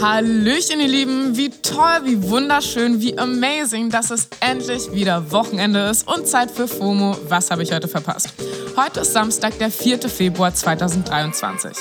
Hallöchen, 0.00 0.80
ihr 0.80 0.88
Lieben. 0.88 1.36
Wie 1.36 1.48
toll, 1.48 2.00
wie 2.04 2.22
wunderschön, 2.28 3.00
wie 3.00 3.16
amazing, 3.16 3.88
dass 3.88 4.10
es 4.10 4.28
endlich 4.40 4.92
wieder 4.92 5.30
Wochenende 5.32 5.88
ist 5.88 6.06
und 6.06 6.28
Zeit 6.28 6.50
für 6.50 6.68
FOMO. 6.68 7.16
Was 7.28 7.50
habe 7.50 7.62
ich 7.62 7.72
heute 7.72 7.88
verpasst? 7.88 8.34
Heute 8.76 9.00
ist 9.00 9.12
Samstag, 9.12 9.58
der 9.58 9.70
4. 9.70 10.00
Februar 10.08 10.52
2023. 10.52 11.76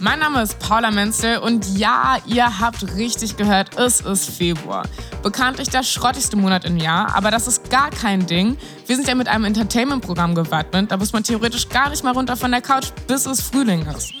Mein 0.00 0.18
Name 0.18 0.42
ist 0.42 0.58
Paula 0.58 0.90
Menzel 0.90 1.38
und 1.38 1.78
ja, 1.78 2.16
ihr 2.26 2.60
habt 2.60 2.96
richtig 2.96 3.36
gehört, 3.36 3.78
es 3.78 4.00
ist 4.00 4.30
Februar. 4.30 4.86
Bekanntlich 5.22 5.68
der 5.68 5.82
schrottigste 5.82 6.36
Monat 6.36 6.64
im 6.64 6.78
Jahr, 6.78 7.14
aber 7.14 7.30
das 7.30 7.46
ist 7.46 7.70
gar 7.70 7.90
kein 7.90 8.26
Ding. 8.26 8.56
Wir 8.86 8.96
sind 8.96 9.06
ja 9.06 9.14
mit 9.14 9.28
einem 9.28 9.44
Entertainment-Programm 9.44 10.34
gewappnet, 10.34 10.90
da 10.90 10.96
muss 10.96 11.12
man 11.12 11.22
theoretisch 11.22 11.68
gar 11.68 11.90
nicht 11.90 12.02
mal 12.02 12.12
runter 12.12 12.36
von 12.36 12.50
der 12.50 12.62
Couch, 12.62 12.88
bis 13.06 13.26
es 13.26 13.40
Frühling 13.42 13.86
ist. 13.86 14.12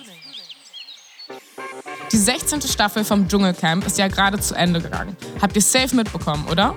Die 2.12 2.16
16. 2.16 2.62
Staffel 2.62 3.04
vom 3.04 3.28
Dschungelcamp 3.28 3.86
ist 3.86 3.96
ja 3.96 4.08
gerade 4.08 4.40
zu 4.40 4.56
Ende 4.56 4.80
gegangen. 4.80 5.16
Habt 5.40 5.54
ihr 5.54 5.62
safe 5.62 5.94
mitbekommen, 5.94 6.44
oder? 6.50 6.74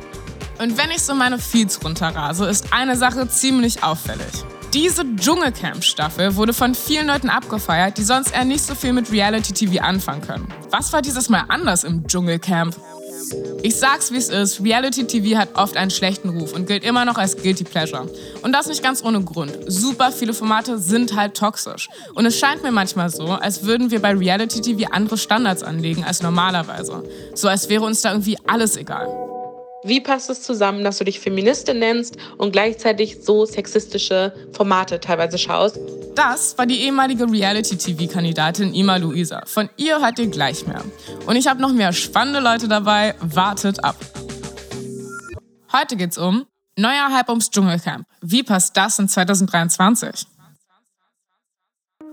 Und 0.59 0.77
wenn 0.77 0.91
ich 0.91 1.01
so 1.01 1.15
meine 1.15 1.39
Feeds 1.39 1.83
runterrase, 1.83 2.45
ist 2.45 2.71
eine 2.71 2.95
Sache 2.95 3.27
ziemlich 3.27 3.83
auffällig. 3.83 4.31
Diese 4.75 5.03
Dschungelcamp-Staffel 5.15 6.35
wurde 6.35 6.53
von 6.53 6.75
vielen 6.75 7.07
Leuten 7.07 7.29
abgefeiert, 7.29 7.97
die 7.97 8.03
sonst 8.03 8.31
eher 8.31 8.45
nicht 8.45 8.63
so 8.63 8.75
viel 8.75 8.93
mit 8.93 9.11
Reality-TV 9.11 9.83
anfangen 9.83 10.21
können. 10.21 10.47
Was 10.69 10.93
war 10.93 11.01
dieses 11.01 11.29
Mal 11.29 11.45
anders 11.47 11.83
im 11.83 12.07
Dschungelcamp? 12.07 12.75
Ich 13.61 13.75
sag's 13.75 14.11
wie 14.11 14.17
es 14.17 14.29
ist, 14.29 14.61
Reality 14.61 15.05
TV 15.05 15.37
hat 15.37 15.49
oft 15.55 15.77
einen 15.77 15.91
schlechten 15.91 16.29
Ruf 16.29 16.53
und 16.53 16.67
gilt 16.67 16.83
immer 16.83 17.05
noch 17.05 17.17
als 17.17 17.37
Guilty 17.37 17.63
Pleasure. 17.63 18.09
Und 18.41 18.51
das 18.53 18.67
nicht 18.67 18.83
ganz 18.83 19.03
ohne 19.03 19.21
Grund. 19.21 19.57
Super 19.67 20.11
viele 20.11 20.33
Formate 20.33 20.79
sind 20.79 21.15
halt 21.15 21.35
toxisch. 21.35 21.89
Und 22.13 22.25
es 22.25 22.37
scheint 22.37 22.63
mir 22.63 22.71
manchmal 22.71 23.09
so, 23.09 23.27
als 23.27 23.63
würden 23.63 23.91
wir 23.91 24.01
bei 24.01 24.13
Reality 24.13 24.61
TV 24.61 24.89
andere 24.91 25.17
Standards 25.17 25.63
anlegen 25.63 26.03
als 26.03 26.21
normalerweise. 26.21 27.03
So 27.35 27.47
als 27.47 27.69
wäre 27.69 27.83
uns 27.83 28.01
da 28.01 28.11
irgendwie 28.11 28.37
alles 28.45 28.77
egal. 28.77 29.07
Wie 29.85 29.99
passt 29.99 30.29
es 30.29 30.41
zusammen, 30.41 30.83
dass 30.85 30.97
du 30.97 31.03
dich 31.03 31.19
Feministin 31.19 31.79
nennst 31.79 32.15
und 32.37 32.53
gleichzeitig 32.53 33.17
so 33.21 33.45
sexistische 33.45 34.33
Formate 34.53 34.99
teilweise 35.01 35.37
schaust? 35.37 35.77
Das 36.15 36.57
war 36.57 36.65
die 36.65 36.79
ehemalige 36.81 37.29
Reality-TV-Kandidatin 37.29 38.73
Ima 38.73 38.95
Luisa. 38.95 39.43
Von 39.45 39.69
ihr 39.75 39.99
hört 39.99 40.19
ihr 40.19 40.27
gleich 40.27 40.65
mehr. 40.65 40.83
Und 41.25 41.35
ich 41.35 41.47
habe 41.47 41.61
noch 41.61 41.73
mehr 41.73 41.91
spannende 41.91 42.39
Leute 42.39 42.69
dabei. 42.69 43.15
Wartet 43.19 43.83
ab. 43.83 43.97
Heute 45.73 45.97
geht's 45.97 46.17
um 46.17 46.45
neuer 46.77 47.09
Hype 47.11 47.29
ums 47.29 47.49
Dschungelcamp. 47.49 48.07
Wie 48.21 48.43
passt 48.43 48.77
das 48.77 48.97
in 48.99 49.09
2023? 49.09 50.27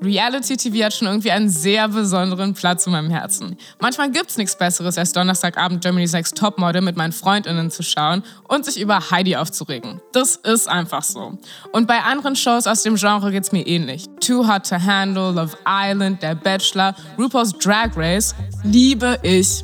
Reality 0.02 0.56
TV 0.56 0.84
hat 0.84 0.94
schon 0.94 1.08
irgendwie 1.08 1.30
einen 1.30 1.50
sehr 1.50 1.86
besonderen 1.88 2.54
Platz 2.54 2.86
in 2.86 2.92
meinem 2.92 3.10
Herzen. 3.10 3.56
Manchmal 3.80 4.10
gibt's 4.10 4.38
nichts 4.38 4.56
Besseres, 4.56 4.96
als 4.96 5.12
Donnerstagabend 5.12 5.82
Germany's 5.82 6.12
Next 6.12 6.38
Topmodel 6.38 6.80
mit 6.80 6.96
meinen 6.96 7.12
Freundinnen 7.12 7.70
zu 7.70 7.82
schauen 7.82 8.22
und 8.48 8.64
sich 8.64 8.80
über 8.80 9.10
Heidi 9.10 9.36
aufzuregen. 9.36 10.00
Das 10.12 10.36
ist 10.36 10.68
einfach 10.68 11.02
so. 11.02 11.38
Und 11.72 11.86
bei 11.86 12.00
anderen 12.00 12.34
Shows 12.34 12.66
aus 12.66 12.82
dem 12.82 12.96
Genre 12.96 13.30
geht's 13.30 13.52
mir 13.52 13.66
ähnlich. 13.66 14.06
Too 14.20 14.48
Hot 14.48 14.66
to 14.68 14.76
Handle, 14.76 15.32
Love 15.32 15.56
Island, 15.66 16.22
Der 16.22 16.34
Bachelor, 16.34 16.94
RuPaul's 17.18 17.52
Drag 17.58 17.94
Race 17.94 18.34
liebe 18.64 19.18
ich. 19.22 19.62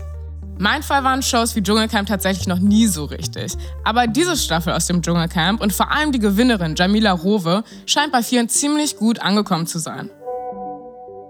Mein 0.59 0.83
Fall 0.83 1.05
waren 1.05 1.23
Shows 1.23 1.55
wie 1.55 1.62
Dschungelcamp 1.62 2.09
tatsächlich 2.09 2.47
noch 2.47 2.59
nie 2.59 2.87
so 2.87 3.05
richtig. 3.05 3.53
Aber 3.84 4.07
diese 4.07 4.37
Staffel 4.37 4.73
aus 4.73 4.87
dem 4.87 5.03
Dschungelcamp 5.03 5.61
und 5.61 5.73
vor 5.73 5.91
allem 5.92 6.12
die 6.12 6.19
Gewinnerin 6.19 6.75
Jamila 6.75 7.12
Rowe 7.12 7.62
scheint 7.84 8.11
bei 8.11 8.23
vielen 8.23 8.48
ziemlich 8.48 8.97
gut 8.97 9.19
angekommen 9.20 9.67
zu 9.67 9.79
sein. 9.79 10.11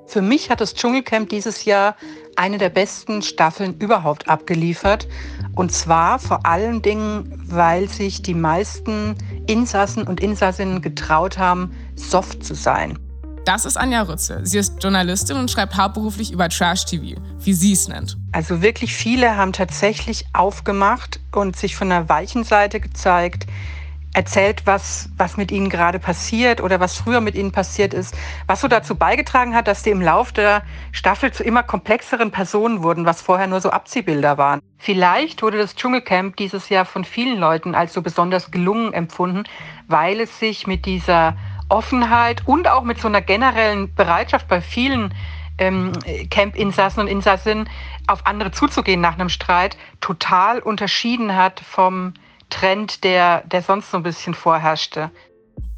Für 0.07 0.23
mich 0.23 0.51
hat 0.51 0.61
das 0.61 0.75
Dschungelcamp 0.75 1.29
dieses 1.29 1.65
Jahr 1.65 1.97
eine 2.37 2.59
der 2.59 2.69
besten 2.69 3.23
Staffeln 3.23 3.77
überhaupt 3.79 4.29
abgeliefert. 4.29 5.09
Und 5.55 5.73
zwar 5.73 6.19
vor 6.19 6.47
allen 6.47 6.81
Dingen, 6.81 7.43
weil 7.47 7.89
sich 7.89 8.23
die 8.23 8.35
meisten 8.35 9.17
Insassen 9.47 10.07
und 10.07 10.21
Insassinnen 10.21 10.81
getraut 10.81 11.39
haben, 11.39 11.75
soft 11.97 12.45
zu 12.45 12.55
sein. 12.55 12.99
Das 13.45 13.65
ist 13.65 13.77
Anja 13.77 14.03
Rütze. 14.03 14.41
Sie 14.43 14.59
ist 14.59 14.83
Journalistin 14.83 15.37
und 15.37 15.51
schreibt 15.51 15.77
hauptberuflich 15.77 16.33
über 16.33 16.49
Trash-TV, 16.49 17.21
wie 17.39 17.53
sie 17.53 17.73
es 17.73 17.87
nennt. 17.87 18.17
Also 18.33 18.61
wirklich 18.61 18.93
viele 18.95 19.37
haben 19.37 19.53
tatsächlich 19.53 20.25
aufgemacht 20.33 21.21
und 21.33 21.57
sich 21.57 21.77
von 21.77 21.89
der 21.89 22.09
weichen 22.09 22.43
Seite 22.43 22.81
gezeigt, 22.81 23.47
erzählt, 24.17 24.63
was, 24.65 25.11
was 25.19 25.37
mit 25.37 25.53
ihnen 25.53 25.69
gerade 25.69 25.99
passiert 25.99 26.63
oder 26.63 26.81
was 26.81 26.97
früher 26.97 27.21
mit 27.21 27.35
ihnen 27.35 27.53
passiert 27.53 27.93
ist, 27.93 28.17
was 28.47 28.63
so 28.63 28.67
dazu 28.67 28.95
beigetragen 28.95 29.55
hat, 29.55 29.69
dass 29.69 29.83
die 29.83 29.91
im 29.91 30.01
Lauf 30.01 30.33
der 30.33 30.63
Staffel 30.91 31.33
zu 31.33 31.45
immer 31.45 31.63
komplexeren 31.63 32.31
Personen 32.31 32.83
wurden, 32.83 33.05
was 33.05 33.21
vorher 33.21 33.47
nur 33.47 33.61
so 33.61 33.69
Abziehbilder 33.71 34.39
waren. 34.39 34.61
Vielleicht 34.79 35.43
wurde 35.43 35.59
das 35.59 35.77
Dschungelcamp 35.77 36.37
dieses 36.37 36.71
Jahr 36.71 36.87
von 36.87 37.05
vielen 37.05 37.39
Leuten 37.39 37.75
als 37.75 37.93
so 37.93 38.01
besonders 38.01 38.51
gelungen 38.51 38.95
empfunden, 38.95 39.45
weil 39.87 40.21
es 40.21 40.39
sich 40.39 40.67
mit 40.67 40.87
dieser 40.87 41.37
Offenheit 41.69 42.43
und 42.47 42.69
auch 42.69 42.85
mit 42.85 42.99
so 42.99 43.09
einer 43.09 43.21
generellen 43.21 43.95
Bereitschaft 43.95 44.49
bei 44.49 44.63
vielen 44.63 45.13
ähm, 45.59 45.93
Camp-Insassen 46.31 47.01
und 47.01 47.09
Insassinnen 47.09 47.69
auf 48.07 48.25
andere 48.25 48.51
zuzugehen 48.51 49.03
nach 49.03 49.19
einem 49.19 49.29
Streit 49.29 49.77
total 50.01 50.61
unterschieden 50.61 51.37
hat 51.37 51.61
vom 51.61 52.15
Trend, 52.51 53.05
der, 53.05 53.43
der 53.47 53.63
sonst 53.63 53.91
so 53.91 53.97
ein 53.97 54.03
bisschen 54.03 54.35
vorherrschte. 54.35 55.11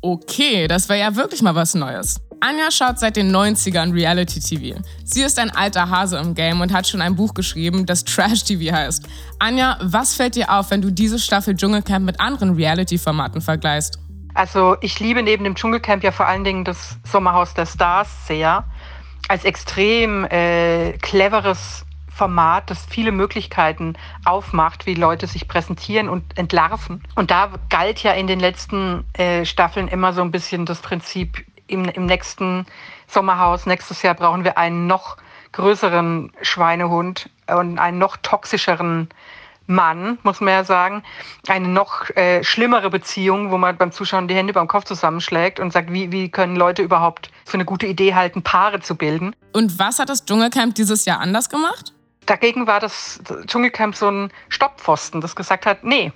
Okay, 0.00 0.68
das 0.68 0.88
wäre 0.88 1.00
ja 1.00 1.16
wirklich 1.16 1.42
mal 1.42 1.54
was 1.54 1.74
Neues. 1.74 2.20
Anja 2.40 2.70
schaut 2.70 3.00
seit 3.00 3.16
den 3.16 3.34
90ern 3.34 3.92
Reality 3.92 4.38
TV. 4.38 4.80
Sie 5.04 5.22
ist 5.22 5.38
ein 5.40 5.50
alter 5.50 5.90
Hase 5.90 6.18
im 6.18 6.34
Game 6.34 6.60
und 6.60 6.72
hat 6.72 6.86
schon 6.86 7.00
ein 7.00 7.16
Buch 7.16 7.34
geschrieben, 7.34 7.84
das 7.84 8.04
Trash 8.04 8.44
TV 8.44 8.72
heißt. 8.72 9.08
Anja, 9.40 9.76
was 9.82 10.14
fällt 10.14 10.36
dir 10.36 10.52
auf, 10.52 10.70
wenn 10.70 10.80
du 10.80 10.92
diese 10.92 11.18
Staffel 11.18 11.56
Dschungelcamp 11.56 12.04
mit 12.04 12.20
anderen 12.20 12.54
Reality-Formaten 12.54 13.40
vergleichst? 13.40 13.98
Also 14.34 14.76
ich 14.82 15.00
liebe 15.00 15.20
neben 15.22 15.42
dem 15.42 15.56
Dschungelcamp 15.56 16.04
ja 16.04 16.12
vor 16.12 16.26
allen 16.26 16.44
Dingen 16.44 16.64
das 16.64 16.96
Sommerhaus 17.04 17.54
der 17.54 17.66
Stars 17.66 18.08
sehr. 18.28 18.64
Als 19.26 19.44
extrem 19.44 20.24
äh, 20.26 20.92
cleveres 20.98 21.84
Format, 22.18 22.68
das 22.70 22.84
viele 22.84 23.12
Möglichkeiten 23.12 23.94
aufmacht, 24.24 24.86
wie 24.86 24.94
Leute 24.94 25.26
sich 25.26 25.46
präsentieren 25.46 26.08
und 26.08 26.36
entlarven. 26.36 27.02
Und 27.14 27.30
da 27.30 27.50
galt 27.70 28.02
ja 28.02 28.12
in 28.12 28.26
den 28.26 28.40
letzten 28.40 29.04
äh, 29.14 29.44
Staffeln 29.44 29.88
immer 29.88 30.12
so 30.12 30.20
ein 30.20 30.32
bisschen 30.32 30.66
das 30.66 30.80
Prinzip, 30.80 31.46
im, 31.68 31.84
im 31.84 32.06
nächsten 32.06 32.66
Sommerhaus, 33.06 33.66
nächstes 33.66 34.02
Jahr 34.02 34.14
brauchen 34.14 34.42
wir 34.42 34.58
einen 34.58 34.86
noch 34.86 35.16
größeren 35.52 36.32
Schweinehund 36.42 37.30
und 37.46 37.78
einen 37.78 37.98
noch 37.98 38.16
toxischeren 38.16 39.08
Mann, 39.66 40.18
muss 40.22 40.40
man 40.40 40.54
ja 40.54 40.64
sagen, 40.64 41.02
eine 41.46 41.68
noch 41.68 42.08
äh, 42.16 42.42
schlimmere 42.42 42.88
Beziehung, 42.88 43.50
wo 43.50 43.58
man 43.58 43.76
beim 43.76 43.92
Zuschauen 43.92 44.26
die 44.26 44.34
Hände 44.34 44.54
beim 44.54 44.66
Kopf 44.66 44.84
zusammenschlägt 44.84 45.60
und 45.60 45.72
sagt, 45.72 45.92
wie, 45.92 46.10
wie 46.10 46.30
können 46.30 46.56
Leute 46.56 46.82
überhaupt 46.82 47.30
für 47.44 47.54
eine 47.54 47.66
gute 47.66 47.86
Idee 47.86 48.14
halten, 48.14 48.42
Paare 48.42 48.80
zu 48.80 48.96
bilden. 48.96 49.36
Und 49.52 49.78
was 49.78 49.98
hat 49.98 50.08
das 50.08 50.24
Dschungelcamp 50.24 50.74
dieses 50.74 51.04
Jahr 51.04 51.20
anders 51.20 51.50
gemacht? 51.50 51.92
Dagegen 52.28 52.66
war 52.66 52.78
das 52.78 53.20
Dschungelcamp 53.46 53.96
so 53.96 54.10
ein 54.10 54.30
Stopppfosten, 54.50 55.22
das 55.22 55.34
gesagt 55.34 55.64
hat, 55.64 55.82
nee, 55.82 56.12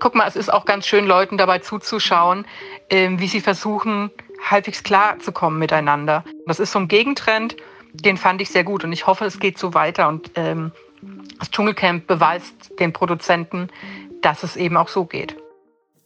guck 0.00 0.16
mal, 0.16 0.26
es 0.26 0.34
ist 0.34 0.52
auch 0.52 0.64
ganz 0.64 0.84
schön, 0.84 1.06
Leuten 1.06 1.38
dabei 1.38 1.60
zuzuschauen, 1.60 2.44
ähm, 2.90 3.20
wie 3.20 3.28
sie 3.28 3.40
versuchen, 3.40 4.10
halbwegs 4.50 4.82
klar 4.82 5.16
zu 5.20 5.30
kommen 5.30 5.60
miteinander. 5.60 6.24
Das 6.48 6.58
ist 6.58 6.72
so 6.72 6.80
ein 6.80 6.88
Gegentrend, 6.88 7.54
den 7.92 8.16
fand 8.16 8.42
ich 8.42 8.50
sehr 8.50 8.64
gut 8.64 8.82
und 8.82 8.92
ich 8.92 9.06
hoffe, 9.06 9.26
es 9.26 9.38
geht 9.38 9.60
so 9.60 9.74
weiter 9.74 10.08
und 10.08 10.32
ähm, 10.34 10.72
das 11.38 11.52
Dschungelcamp 11.52 12.08
beweist 12.08 12.72
den 12.80 12.92
Produzenten, 12.92 13.68
dass 14.22 14.42
es 14.42 14.56
eben 14.56 14.76
auch 14.76 14.88
so 14.88 15.04
geht. 15.04 15.36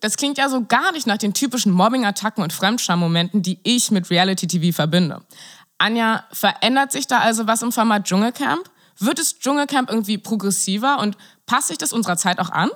Das 0.01 0.19
klingt 0.19 0.37
ja 0.37 0.51
so 0.51 0.67
gar 0.67 0.93
nicht 0.93 1.07
nach 1.07 1.17
den 1.17 1.33
typischen 1.33 1.73
Mobbing-Attacken 1.73 2.43
und 2.43 2.53
Fremdscham-Momenten, 2.53 3.41
die 3.41 3.61
ich 3.63 3.91
mit 3.91 4.11
Reality-TV 4.11 4.77
verbinde. 4.77 5.23
Anja, 5.79 6.25
verändert 6.33 6.93
sich 6.93 7.07
da 7.07 7.21
also 7.21 7.47
was 7.47 7.63
im 7.63 7.73
Format 7.73 8.05
Dschungelcamp? 8.05 8.69
Wird 9.05 9.19
das 9.19 9.41
Dschungelcamp 9.41 9.91
irgendwie 9.91 10.17
progressiver 10.17 11.01
und 11.01 11.17
passt 11.45 11.69
sich 11.69 11.79
das 11.79 11.93
unserer 11.93 12.17
Zeit 12.17 12.39
auch 12.39 12.51
an? 12.51 12.71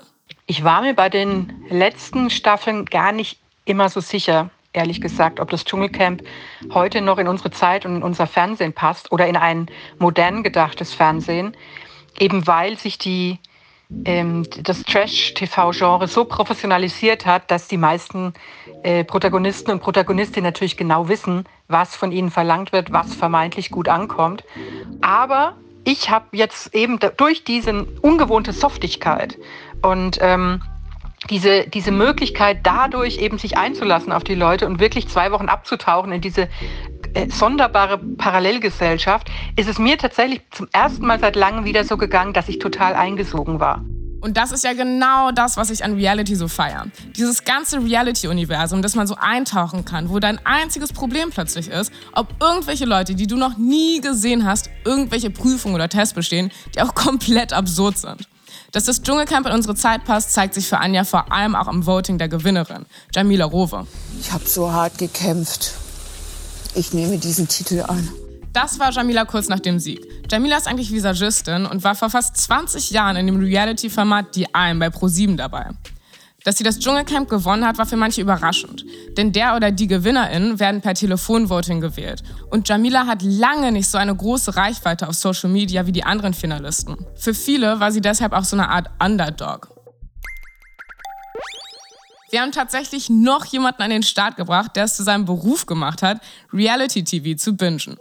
Ich 0.47 0.65
war 0.65 0.83
mir 0.83 0.93
bei 0.93 1.09
den 1.09 1.53
letzten 1.71 2.31
Staffeln 2.31 2.85
gar 2.85 3.13
nicht 3.13 3.39
immer 3.65 3.89
so 3.89 4.01
sicher, 4.01 4.51
ehrlich 4.73 5.01
gesagt, 5.01 5.39
ob 5.39 5.51
das 5.51 5.65
Dschungelcamp 5.65 6.25
heute 6.73 7.01
noch 7.01 7.19
in 7.19 7.29
unsere 7.29 7.53
Zeit 7.53 7.87
und 7.87 7.97
in 7.97 8.03
unser 8.03 8.27
Fernsehen 8.27 8.73
passt 8.73 9.13
oder 9.13 9.29
in 9.29 9.37
ein 9.37 9.69
modern 10.01 10.43
gedachtes 10.43 10.95
Fernsehen, 10.95 11.57
eben 12.19 12.45
weil 12.49 12.77
sich 12.77 12.99
die, 12.99 13.39
ähm, 14.05 14.49
das 14.65 14.83
Trash-TV-Genre 14.83 16.09
so 16.09 16.25
professionalisiert 16.25 17.25
hat, 17.25 17.53
dass 17.53 17.69
die 17.69 17.77
meisten 17.77 18.35
äh, 18.83 19.05
Protagonisten 19.05 19.71
und 19.71 19.81
Protagonistinnen 19.81 20.49
natürlich 20.49 20.77
genau 20.77 21.09
wissen, 21.09 21.45
was 21.69 21.95
von 21.95 22.11
ihnen 22.11 22.33
verlangt 22.33 22.73
wird, 22.73 22.93
was 22.93 23.15
vermeintlich 23.15 23.71
gut 23.71 23.89
ankommt. 23.89 24.43
Aber 25.03 25.55
ich 25.87 26.11
habe 26.11 26.27
jetzt 26.33 26.75
eben 26.75 26.99
durch 27.17 27.45
diese 27.45 27.85
ungewohnte 28.03 28.53
Softigkeit 28.53 29.39
und 29.83 30.19
ähm, 30.21 30.61
diese, 31.31 31.69
diese 31.69 31.93
Möglichkeit 31.93 32.59
dadurch 32.65 33.19
eben 33.19 33.39
sich 33.39 33.57
einzulassen 33.57 34.13
auf 34.13 34.25
die 34.25 34.35
Leute 34.35 34.67
und 34.67 34.81
wirklich 34.81 35.09
zwei 35.09 35.31
Wochen 35.31 35.49
abzutauchen 35.49 36.11
in 36.11 36.21
diese 36.21 36.49
äh, 37.15 37.29
sonderbare 37.29 37.99
Parallelgesellschaft, 37.99 39.31
ist 39.55 39.69
es 39.69 39.79
mir 39.79 39.97
tatsächlich 39.97 40.43
zum 40.51 40.67
ersten 40.73 41.07
Mal 41.07 41.21
seit 41.21 41.37
langem 41.37 41.65
wieder 41.65 41.85
so 41.85 41.97
gegangen, 41.97 42.33
dass 42.33 42.49
ich 42.49 42.59
total 42.59 42.95
eingesogen 42.95 43.61
war. 43.61 43.85
Und 44.27 44.37
das 44.37 44.51
ist 44.51 44.65
ja 44.65 44.73
genau 44.73 45.31
das, 45.31 45.57
was 45.57 45.71
ich 45.71 45.85
an 45.85 45.95
Reality 45.95 46.35
so 46.35 46.49
feiere. 46.49 46.87
Dieses 47.15 47.45
ganze 47.45 47.79
Reality-Universum, 47.79 48.83
das 48.83 48.97
man 48.97 49.07
so 49.07 49.15
eintauchen 49.15 49.85
kann, 49.85 50.11
wo 50.11 50.19
dein 50.19 50.45
einziges 50.45 50.93
Problem 50.93 51.31
plötzlich 51.31 51.69
ist, 51.69 51.93
ob 52.13 52.27
irgendwelche 52.41 52.87
Leute, 52.87 53.15
die 53.15 53.29
du 53.29 53.37
noch 53.37 53.57
nie 53.57 54.01
gesehen 54.01 54.45
hast, 54.45 54.69
irgendwelche 54.85 55.31
Prüfungen 55.31 55.77
oder 55.77 55.89
Tests 55.89 56.13
bestehen, 56.13 56.51
die 56.75 56.83
auch 56.83 56.93
komplett 56.97 57.53
absurd 57.53 57.99
sind. 57.99 58.29
Dass 58.73 58.83
das 58.83 59.01
Dschungelcamp 59.01 59.47
in 59.47 59.53
unsere 59.53 59.77
Zeit 59.77 60.05
passt, 60.05 60.33
zeigt 60.33 60.55
sich 60.55 60.67
für 60.67 60.79
Anja 60.79 61.05
vor 61.05 61.31
allem 61.31 61.55
auch 61.55 61.69
im 61.69 61.87
Voting 61.87 62.19
der 62.19 62.29
Gewinnerin, 62.29 62.85
Jamila 63.15 63.45
Rowe. 63.45 63.87
Ich 64.21 64.33
habe 64.33 64.45
so 64.45 64.73
hart 64.73 64.99
gekämpft. 64.99 65.75
Ich 66.75 66.93
nehme 66.93 67.19
diesen 67.19 67.47
Titel 67.47 67.85
an. 67.87 68.09
Das 68.57 68.79
war 68.79 68.91
Jamila 68.91 69.27
kurz 69.27 69.49
nach 69.49 69.61
dem 69.61 69.79
Sieg. 69.79 70.01
Jamila 70.31 70.57
ist 70.57 70.67
eigentlich 70.67 70.91
Visagistin 70.91 71.67
und 71.67 71.85
war 71.85 71.95
vor 71.95 72.09
fast 72.09 72.39
20 72.39 72.91
Jahren 72.91 73.17
in 73.17 73.27
dem 73.27 73.39
Reality-Format 73.39 74.35
Die 74.35 74.55
Alm 74.55 74.79
bei 74.79 74.89
ProSieben 74.89 75.37
dabei. 75.37 75.69
Dass 76.43 76.57
sie 76.57 76.65
das 76.65 76.79
Dschungelcamp 76.79 77.29
gewonnen 77.29 77.67
hat, 77.67 77.77
war 77.77 77.85
für 77.85 77.99
manche 77.99 78.23
überraschend. 78.23 78.87
Denn 79.19 79.31
der 79.31 79.57
oder 79.57 79.73
die 79.73 79.87
GewinnerInnen 79.87 80.59
werden 80.59 80.81
per 80.81 80.95
Telefonvoting 80.95 81.83
gewählt. 81.83 82.23
Und 82.51 82.67
Jamila 82.67 83.07
hat 83.07 83.21
lange 83.21 83.73
nicht 83.73 83.89
so 83.89 83.99
eine 83.99 84.17
große 84.17 84.57
Reichweite 84.57 85.07
auf 85.07 85.17
Social 85.17 85.51
Media 85.51 85.85
wie 85.85 85.93
die 85.93 86.05
anderen 86.05 86.33
Finalisten. 86.33 86.97
Für 87.15 87.35
viele 87.35 87.79
war 87.79 87.93
sie 87.93 88.01
deshalb 88.01 88.33
auch 88.33 88.45
so 88.45 88.57
eine 88.57 88.71
Art 88.71 88.89
Underdog. 89.05 89.69
Wir 92.31 92.41
haben 92.41 92.53
tatsächlich 92.53 93.11
noch 93.11 93.45
jemanden 93.45 93.83
an 93.83 93.91
den 93.91 94.03
Start 94.03 94.39
gebracht, 94.39 94.77
der 94.77 94.85
es 94.85 94.97
zu 94.97 95.03
seinem 95.03 95.27
Beruf 95.27 95.67
gemacht 95.67 96.03
hat, 96.03 96.23
Reality-TV 96.55 97.37
zu 97.37 97.55
bingen. 97.55 97.99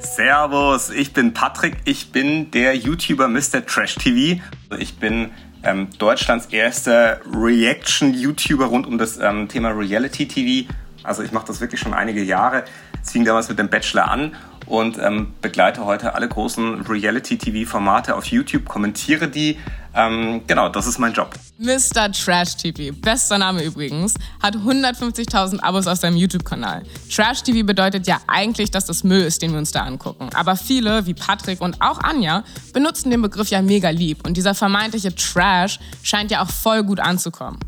Servus, 0.00 0.90
ich 0.90 1.12
bin 1.12 1.34
Patrick, 1.34 1.76
ich 1.84 2.12
bin 2.12 2.50
der 2.50 2.74
YouTuber 2.74 3.28
Mr. 3.28 3.64
Trash 3.66 3.96
TV. 3.96 4.40
Ich 4.78 4.98
bin 4.98 5.30
ähm, 5.62 5.88
Deutschlands 5.98 6.46
erster 6.46 7.20
Reaction-YouTuber 7.32 8.66
rund 8.66 8.86
um 8.86 8.98
das 8.98 9.18
ähm, 9.18 9.48
Thema 9.48 9.70
Reality 9.70 10.26
TV. 10.26 10.72
Also 11.02 11.22
ich 11.22 11.32
mache 11.32 11.46
das 11.46 11.60
wirklich 11.60 11.80
schon 11.80 11.94
einige 11.94 12.22
Jahre. 12.22 12.64
Es 13.02 13.12
fing 13.12 13.24
damals 13.24 13.48
mit 13.48 13.58
dem 13.58 13.68
Bachelor 13.68 14.10
an 14.10 14.34
und 14.66 14.98
ähm, 14.98 15.32
begleite 15.40 15.84
heute 15.84 16.14
alle 16.14 16.28
großen 16.28 16.82
Reality-TV-Formate 16.82 18.14
auf 18.14 18.26
YouTube, 18.26 18.66
kommentiere 18.66 19.28
die. 19.28 19.58
Ähm, 19.98 20.42
genau, 20.46 20.68
das 20.68 20.86
ist 20.86 20.98
mein 20.98 21.12
Job. 21.12 21.34
Mr. 21.58 22.12
Trash 22.12 22.56
TV, 22.56 22.94
bester 23.00 23.36
Name 23.36 23.64
übrigens, 23.64 24.14
hat 24.40 24.54
150.000 24.54 25.58
Abos 25.58 25.88
auf 25.88 25.98
seinem 25.98 26.16
YouTube-Kanal. 26.16 26.84
Trash 27.12 27.42
TV 27.42 27.66
bedeutet 27.66 28.06
ja 28.06 28.20
eigentlich, 28.28 28.70
dass 28.70 28.86
das 28.86 29.02
Müll 29.02 29.22
ist, 29.22 29.42
den 29.42 29.50
wir 29.50 29.58
uns 29.58 29.72
da 29.72 29.82
angucken. 29.82 30.30
Aber 30.34 30.54
viele, 30.54 31.04
wie 31.06 31.14
Patrick 31.14 31.60
und 31.60 31.82
auch 31.82 31.98
Anja, 31.98 32.44
benutzen 32.72 33.10
den 33.10 33.22
Begriff 33.22 33.48
ja 33.48 33.60
mega 33.60 33.90
lieb. 33.90 34.24
Und 34.24 34.36
dieser 34.36 34.54
vermeintliche 34.54 35.12
Trash 35.12 35.80
scheint 36.04 36.30
ja 36.30 36.44
auch 36.44 36.50
voll 36.50 36.84
gut 36.84 37.00
anzukommen. 37.00 37.58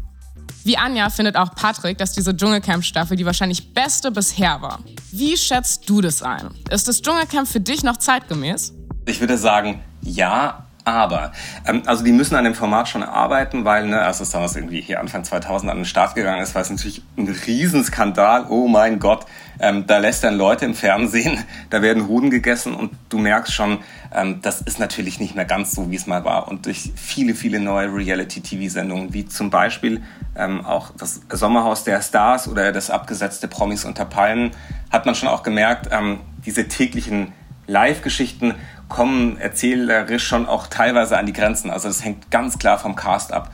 Wie 0.62 0.76
Anja 0.76 1.10
findet 1.10 1.34
auch 1.34 1.56
Patrick, 1.56 1.98
dass 1.98 2.12
diese 2.12 2.36
Dschungelcamp-Staffel 2.36 3.16
die 3.16 3.26
wahrscheinlich 3.26 3.74
beste 3.74 4.12
bisher 4.12 4.62
war. 4.62 4.78
Wie 5.10 5.36
schätzt 5.36 5.88
du 5.90 6.00
das 6.00 6.22
ein? 6.22 6.50
Ist 6.70 6.86
das 6.86 7.02
Dschungelcamp 7.02 7.48
für 7.48 7.60
dich 7.60 7.82
noch 7.82 7.96
zeitgemäß? 7.96 8.72
Ich 9.06 9.18
würde 9.18 9.36
sagen, 9.36 9.82
ja, 10.02 10.69
aber, 10.84 11.32
ähm, 11.66 11.82
also 11.86 12.04
die 12.04 12.12
müssen 12.12 12.34
an 12.36 12.44
dem 12.44 12.54
Format 12.54 12.88
schon 12.88 13.02
arbeiten, 13.02 13.64
weil, 13.64 13.86
ne, 13.86 14.00
als 14.00 14.20
es 14.20 14.30
damals 14.30 14.56
irgendwie 14.56 14.80
hier 14.80 15.00
Anfang 15.00 15.24
2000 15.24 15.70
an 15.70 15.78
den 15.78 15.84
Start 15.84 16.14
gegangen 16.14 16.42
ist, 16.42 16.54
war 16.54 16.62
es 16.62 16.70
natürlich 16.70 17.02
ein 17.16 17.28
Riesenskandal. 17.28 18.46
Oh 18.48 18.66
mein 18.66 18.98
Gott, 18.98 19.26
ähm, 19.58 19.86
da 19.86 19.98
lässt 19.98 20.24
dann 20.24 20.36
Leute 20.36 20.64
im 20.64 20.74
Fernsehen, 20.74 21.38
da 21.70 21.82
werden 21.82 22.08
Hoden 22.08 22.30
gegessen 22.30 22.74
und 22.74 22.92
du 23.10 23.18
merkst 23.18 23.52
schon, 23.52 23.78
ähm, 24.12 24.40
das 24.42 24.62
ist 24.62 24.78
natürlich 24.78 25.20
nicht 25.20 25.34
mehr 25.34 25.44
ganz 25.44 25.72
so, 25.72 25.90
wie 25.90 25.96
es 25.96 26.06
mal 26.06 26.24
war. 26.24 26.48
Und 26.48 26.66
durch 26.66 26.92
viele, 26.96 27.34
viele 27.34 27.60
neue 27.60 27.92
Reality-TV-Sendungen, 27.94 29.12
wie 29.12 29.26
zum 29.26 29.50
Beispiel 29.50 30.02
ähm, 30.34 30.64
auch 30.64 30.92
das 30.96 31.20
Sommerhaus 31.30 31.84
der 31.84 32.00
Stars 32.00 32.48
oder 32.48 32.72
das 32.72 32.90
abgesetzte 32.90 33.48
Promis 33.48 33.84
unter 33.84 34.06
Palmen, 34.06 34.52
hat 34.90 35.04
man 35.04 35.14
schon 35.14 35.28
auch 35.28 35.42
gemerkt, 35.42 35.88
ähm, 35.92 36.20
diese 36.44 36.68
täglichen 36.68 37.32
Live-Geschichten 37.66 38.54
kommen 38.90 39.38
erzählerisch 39.38 40.26
schon 40.26 40.46
auch 40.46 40.66
teilweise 40.66 41.16
an 41.16 41.24
die 41.24 41.32
Grenzen. 41.32 41.70
Also 41.70 41.88
das 41.88 42.04
hängt 42.04 42.30
ganz 42.30 42.58
klar 42.58 42.78
vom 42.78 42.94
Cast 42.94 43.32
ab. 43.32 43.50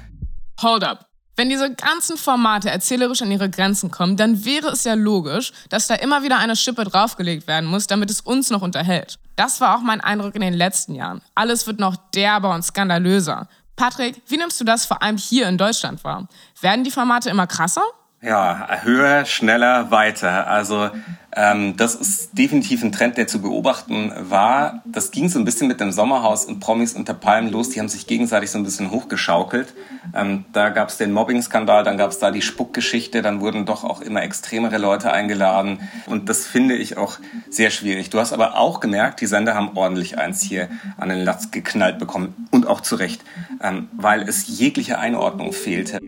Hold 0.60 0.82
up. 0.82 1.06
Wenn 1.36 1.50
diese 1.50 1.72
ganzen 1.74 2.16
Formate 2.16 2.70
erzählerisch 2.70 3.20
an 3.20 3.30
ihre 3.30 3.50
Grenzen 3.50 3.90
kommen, 3.90 4.16
dann 4.16 4.46
wäre 4.46 4.68
es 4.68 4.84
ja 4.84 4.94
logisch, 4.94 5.52
dass 5.68 5.86
da 5.86 5.94
immer 5.94 6.22
wieder 6.22 6.38
eine 6.38 6.56
Schippe 6.56 6.84
draufgelegt 6.84 7.46
werden 7.46 7.68
muss, 7.68 7.86
damit 7.86 8.10
es 8.10 8.22
uns 8.22 8.48
noch 8.48 8.62
unterhält. 8.62 9.18
Das 9.36 9.60
war 9.60 9.76
auch 9.76 9.82
mein 9.82 10.00
Eindruck 10.00 10.34
in 10.34 10.40
den 10.40 10.54
letzten 10.54 10.94
Jahren. 10.94 11.20
Alles 11.34 11.66
wird 11.66 11.78
noch 11.78 11.96
derber 12.14 12.54
und 12.54 12.62
skandalöser. 12.62 13.48
Patrick, 13.76 14.22
wie 14.28 14.38
nimmst 14.38 14.58
du 14.58 14.64
das 14.64 14.86
vor 14.86 15.02
allem 15.02 15.18
hier 15.18 15.46
in 15.46 15.58
Deutschland 15.58 16.02
wahr? 16.04 16.26
Werden 16.62 16.84
die 16.84 16.90
Formate 16.90 17.28
immer 17.28 17.46
krasser? 17.46 17.84
Ja, 18.22 18.66
höher, 18.82 19.26
schneller, 19.26 19.90
weiter. 19.90 20.46
Also 20.46 20.90
ähm, 21.36 21.76
das 21.76 21.94
ist 21.94 22.30
definitiv 22.36 22.82
ein 22.82 22.90
Trend, 22.90 23.18
der 23.18 23.26
zu 23.26 23.42
beobachten 23.42 24.10
war. 24.18 24.82
Das 24.86 25.10
ging 25.10 25.28
so 25.28 25.38
ein 25.38 25.44
bisschen 25.44 25.68
mit 25.68 25.80
dem 25.80 25.92
Sommerhaus 25.92 26.46
und 26.46 26.58
Promis 26.58 26.94
unter 26.94 27.12
Palmen 27.12 27.52
los. 27.52 27.68
Die 27.68 27.78
haben 27.78 27.90
sich 27.90 28.06
gegenseitig 28.06 28.50
so 28.50 28.56
ein 28.56 28.64
bisschen 28.64 28.90
hochgeschaukelt. 28.90 29.74
Ähm, 30.14 30.46
da 30.54 30.70
gab 30.70 30.88
es 30.88 30.96
den 30.96 31.12
Mobbing-Skandal, 31.12 31.84
dann 31.84 31.98
gab 31.98 32.10
es 32.10 32.18
da 32.18 32.30
die 32.30 32.40
Spuckgeschichte, 32.40 33.20
dann 33.20 33.42
wurden 33.42 33.66
doch 33.66 33.84
auch 33.84 34.00
immer 34.00 34.22
extremere 34.22 34.78
Leute 34.78 35.12
eingeladen. 35.12 35.80
Und 36.06 36.30
das 36.30 36.46
finde 36.46 36.74
ich 36.74 36.96
auch 36.96 37.18
sehr 37.50 37.70
schwierig. 37.70 38.08
Du 38.08 38.18
hast 38.18 38.32
aber 38.32 38.56
auch 38.56 38.80
gemerkt, 38.80 39.20
die 39.20 39.26
Sender 39.26 39.54
haben 39.54 39.76
ordentlich 39.76 40.16
eins 40.16 40.40
hier 40.40 40.70
an 40.96 41.10
den 41.10 41.22
Latz 41.22 41.50
geknallt 41.50 41.98
bekommen. 41.98 42.48
Und 42.50 42.66
auch 42.66 42.80
zu 42.80 42.96
Recht, 42.96 43.22
ähm, 43.62 43.90
weil 43.92 44.22
es 44.22 44.48
jegliche 44.48 44.98
Einordnung 44.98 45.52
fehlte. 45.52 46.00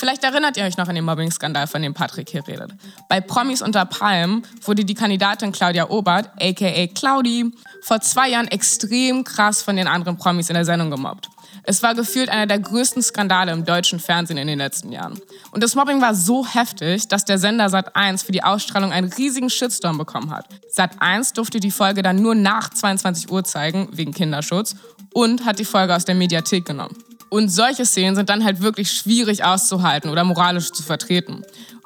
Vielleicht 0.00 0.24
erinnert 0.24 0.56
ihr 0.56 0.64
euch 0.64 0.78
noch 0.78 0.88
an 0.88 0.94
den 0.94 1.04
Mobbing-Skandal, 1.04 1.66
von 1.66 1.82
dem 1.82 1.92
Patrick 1.92 2.30
hier 2.30 2.48
redet. 2.48 2.72
Bei 3.10 3.20
Promis 3.20 3.60
unter 3.60 3.84
Palmen 3.84 4.46
wurde 4.64 4.82
die 4.82 4.94
Kandidatin 4.94 5.52
Claudia 5.52 5.90
Obert, 5.90 6.30
aka 6.40 6.86
Claudi, 6.86 7.52
vor 7.82 8.00
zwei 8.00 8.30
Jahren 8.30 8.48
extrem 8.48 9.24
krass 9.24 9.60
von 9.60 9.76
den 9.76 9.86
anderen 9.86 10.16
Promis 10.16 10.48
in 10.48 10.54
der 10.54 10.64
Sendung 10.64 10.90
gemobbt. 10.90 11.28
Es 11.64 11.82
war 11.82 11.94
gefühlt 11.94 12.30
einer 12.30 12.46
der 12.46 12.60
größten 12.60 13.02
Skandale 13.02 13.52
im 13.52 13.66
deutschen 13.66 14.00
Fernsehen 14.00 14.38
in 14.38 14.46
den 14.46 14.56
letzten 14.56 14.90
Jahren. 14.90 15.20
Und 15.50 15.62
das 15.62 15.74
Mobbing 15.74 16.00
war 16.00 16.14
so 16.14 16.46
heftig, 16.46 17.06
dass 17.08 17.26
der 17.26 17.36
Sender 17.36 17.66
Sat1 17.66 18.24
für 18.24 18.32
die 18.32 18.42
Ausstrahlung 18.42 18.92
einen 18.92 19.12
riesigen 19.12 19.50
Shitstorm 19.50 19.98
bekommen 19.98 20.30
hat. 20.30 20.46
Sat1 20.74 21.34
durfte 21.34 21.60
die 21.60 21.70
Folge 21.70 22.02
dann 22.02 22.22
nur 22.22 22.34
nach 22.34 22.70
22 22.70 23.30
Uhr 23.30 23.44
zeigen, 23.44 23.90
wegen 23.92 24.14
Kinderschutz, 24.14 24.76
und 25.12 25.44
hat 25.44 25.58
die 25.58 25.66
Folge 25.66 25.94
aus 25.94 26.06
der 26.06 26.14
Mediathek 26.14 26.64
genommen. 26.64 26.96
Und 27.30 27.48
solche 27.48 27.86
Szenen 27.86 28.16
sind 28.16 28.28
dann 28.28 28.44
halt 28.44 28.60
wirklich 28.60 28.92
schwierig 28.92 29.44
auszuhalten 29.44 30.10
oder 30.10 30.24
moralisch 30.24 30.72
zu 30.72 30.82
vertreten. 30.82 31.42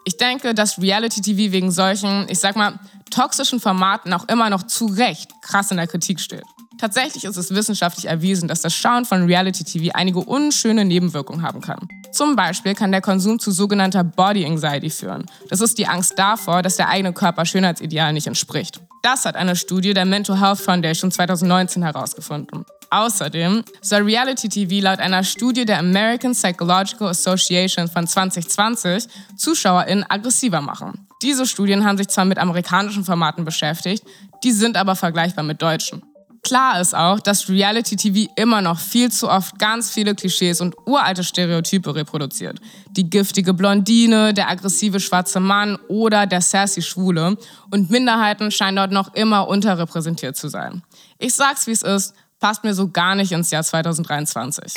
Ich 0.07 0.17
denke, 0.17 0.55
dass 0.55 0.81
Reality 0.81 1.21
TV 1.21 1.53
wegen 1.53 1.71
solchen, 1.71 2.27
ich 2.29 2.39
sag 2.39 2.57
mal, 2.57 2.79
toxischen 3.11 3.61
Formaten 3.61 4.13
auch 4.13 4.29
immer 4.29 4.51
noch 4.51 4.65
zu 4.65 4.87
Recht 4.87 5.31
krass 5.43 5.71
in 5.71 5.77
der 5.77 5.87
Kritik 5.87 6.21
steht. 6.21 6.43
Tatsächlich 6.79 7.25
ist 7.25 7.37
es 7.37 7.55
wissenschaftlich 7.55 8.07
erwiesen, 8.07 8.49
dass 8.49 8.61
das 8.61 8.75
Schauen 8.75 9.05
von 9.05 9.25
Reality 9.25 9.65
TV 9.65 9.95
einige 9.95 10.19
unschöne 10.19 10.85
Nebenwirkungen 10.85 11.43
haben 11.43 11.61
kann. 11.61 11.89
Zum 12.13 12.37
Beispiel 12.37 12.75
kann 12.75 12.93
der 12.93 13.01
Konsum 13.01 13.39
zu 13.39 13.51
sogenannter 13.51 14.05
Body 14.05 14.45
Anxiety 14.45 14.91
führen. 14.91 15.25
Das 15.49 15.61
ist 15.61 15.79
die 15.79 15.87
Angst 15.87 16.19
davor, 16.19 16.63
dass 16.63 16.77
der 16.77 16.89
eigene 16.89 17.13
Körper 17.13 17.47
Schönheitsideal 17.47 18.13
nicht 18.13 18.27
entspricht. 18.27 18.81
Das 19.03 19.25
hat 19.25 19.37
eine 19.37 19.55
Studie 19.55 19.95
der 19.95 20.05
Mental 20.05 20.41
Health 20.41 20.61
Foundation 20.61 21.11
2019 21.11 21.83
herausgefunden. 21.83 22.65
Außerdem 22.91 23.65
soll 23.81 24.03
Reality 24.03 24.49
TV 24.49 24.85
laut 24.85 24.99
einer 24.99 25.25
Studie 25.25 25.65
der 25.65 25.79
American 25.79 26.33
Psychological 26.33 27.09
Association 27.09 27.89
von 27.89 28.07
2020 28.07 29.05
ZuschauerInnen 29.37 30.05
aggressiver 30.09 30.61
machen. 30.61 31.07
Diese 31.23 31.47
Studien 31.47 31.85
haben 31.85 31.97
sich 31.97 32.09
zwar 32.09 32.25
mit 32.25 32.39
amerikanischen 32.39 33.05
Formaten 33.05 33.45
beschäftigt, 33.45 34.05
die 34.43 34.53
sind 34.53 34.77
aber 34.77 34.95
vergleichbar 34.95 35.45
mit 35.45 35.63
deutschen. 35.63 36.03
Klar 36.45 36.79
ist 36.79 36.95
auch, 36.95 37.21
dass 37.21 37.49
Reality 37.49 37.97
TV 37.97 38.31
immer 38.37 38.61
noch 38.61 38.79
viel 38.79 39.11
zu 39.11 39.31
oft 39.31 39.59
ganz 39.59 39.91
viele 39.91 40.15
Klischees 40.15 40.61
und 40.61 40.77
uralte 40.85 41.25
Stereotype 41.25 41.95
reproduziert. 41.95 42.61
Die 42.91 43.09
giftige 43.09 43.55
Blondine, 43.55 44.35
der 44.35 44.51
aggressive 44.51 45.01
schwarze 45.01 45.41
Mann 45.41 45.79
oder 45.89 46.27
der 46.27 46.43
sassy 46.43 46.83
Schwule. 46.83 47.39
Und 47.71 47.91
Minderheiten 47.91 48.51
scheinen 48.51 48.77
dort 48.77 48.93
noch 48.93 49.15
immer 49.15 49.49
unterrepräsentiert 49.49 50.37
zu 50.37 50.49
sein. 50.49 50.83
Ich 51.19 51.33
sag's 51.33 51.67
wie 51.67 51.73
es 51.73 51.83
ist, 51.83 52.15
passt 52.45 52.63
mir 52.63 52.75
so 52.75 52.91
gar 52.91 53.15
nicht 53.15 53.33
ins 53.33 53.51
Jahr 53.51 53.63
2023. 53.63 54.75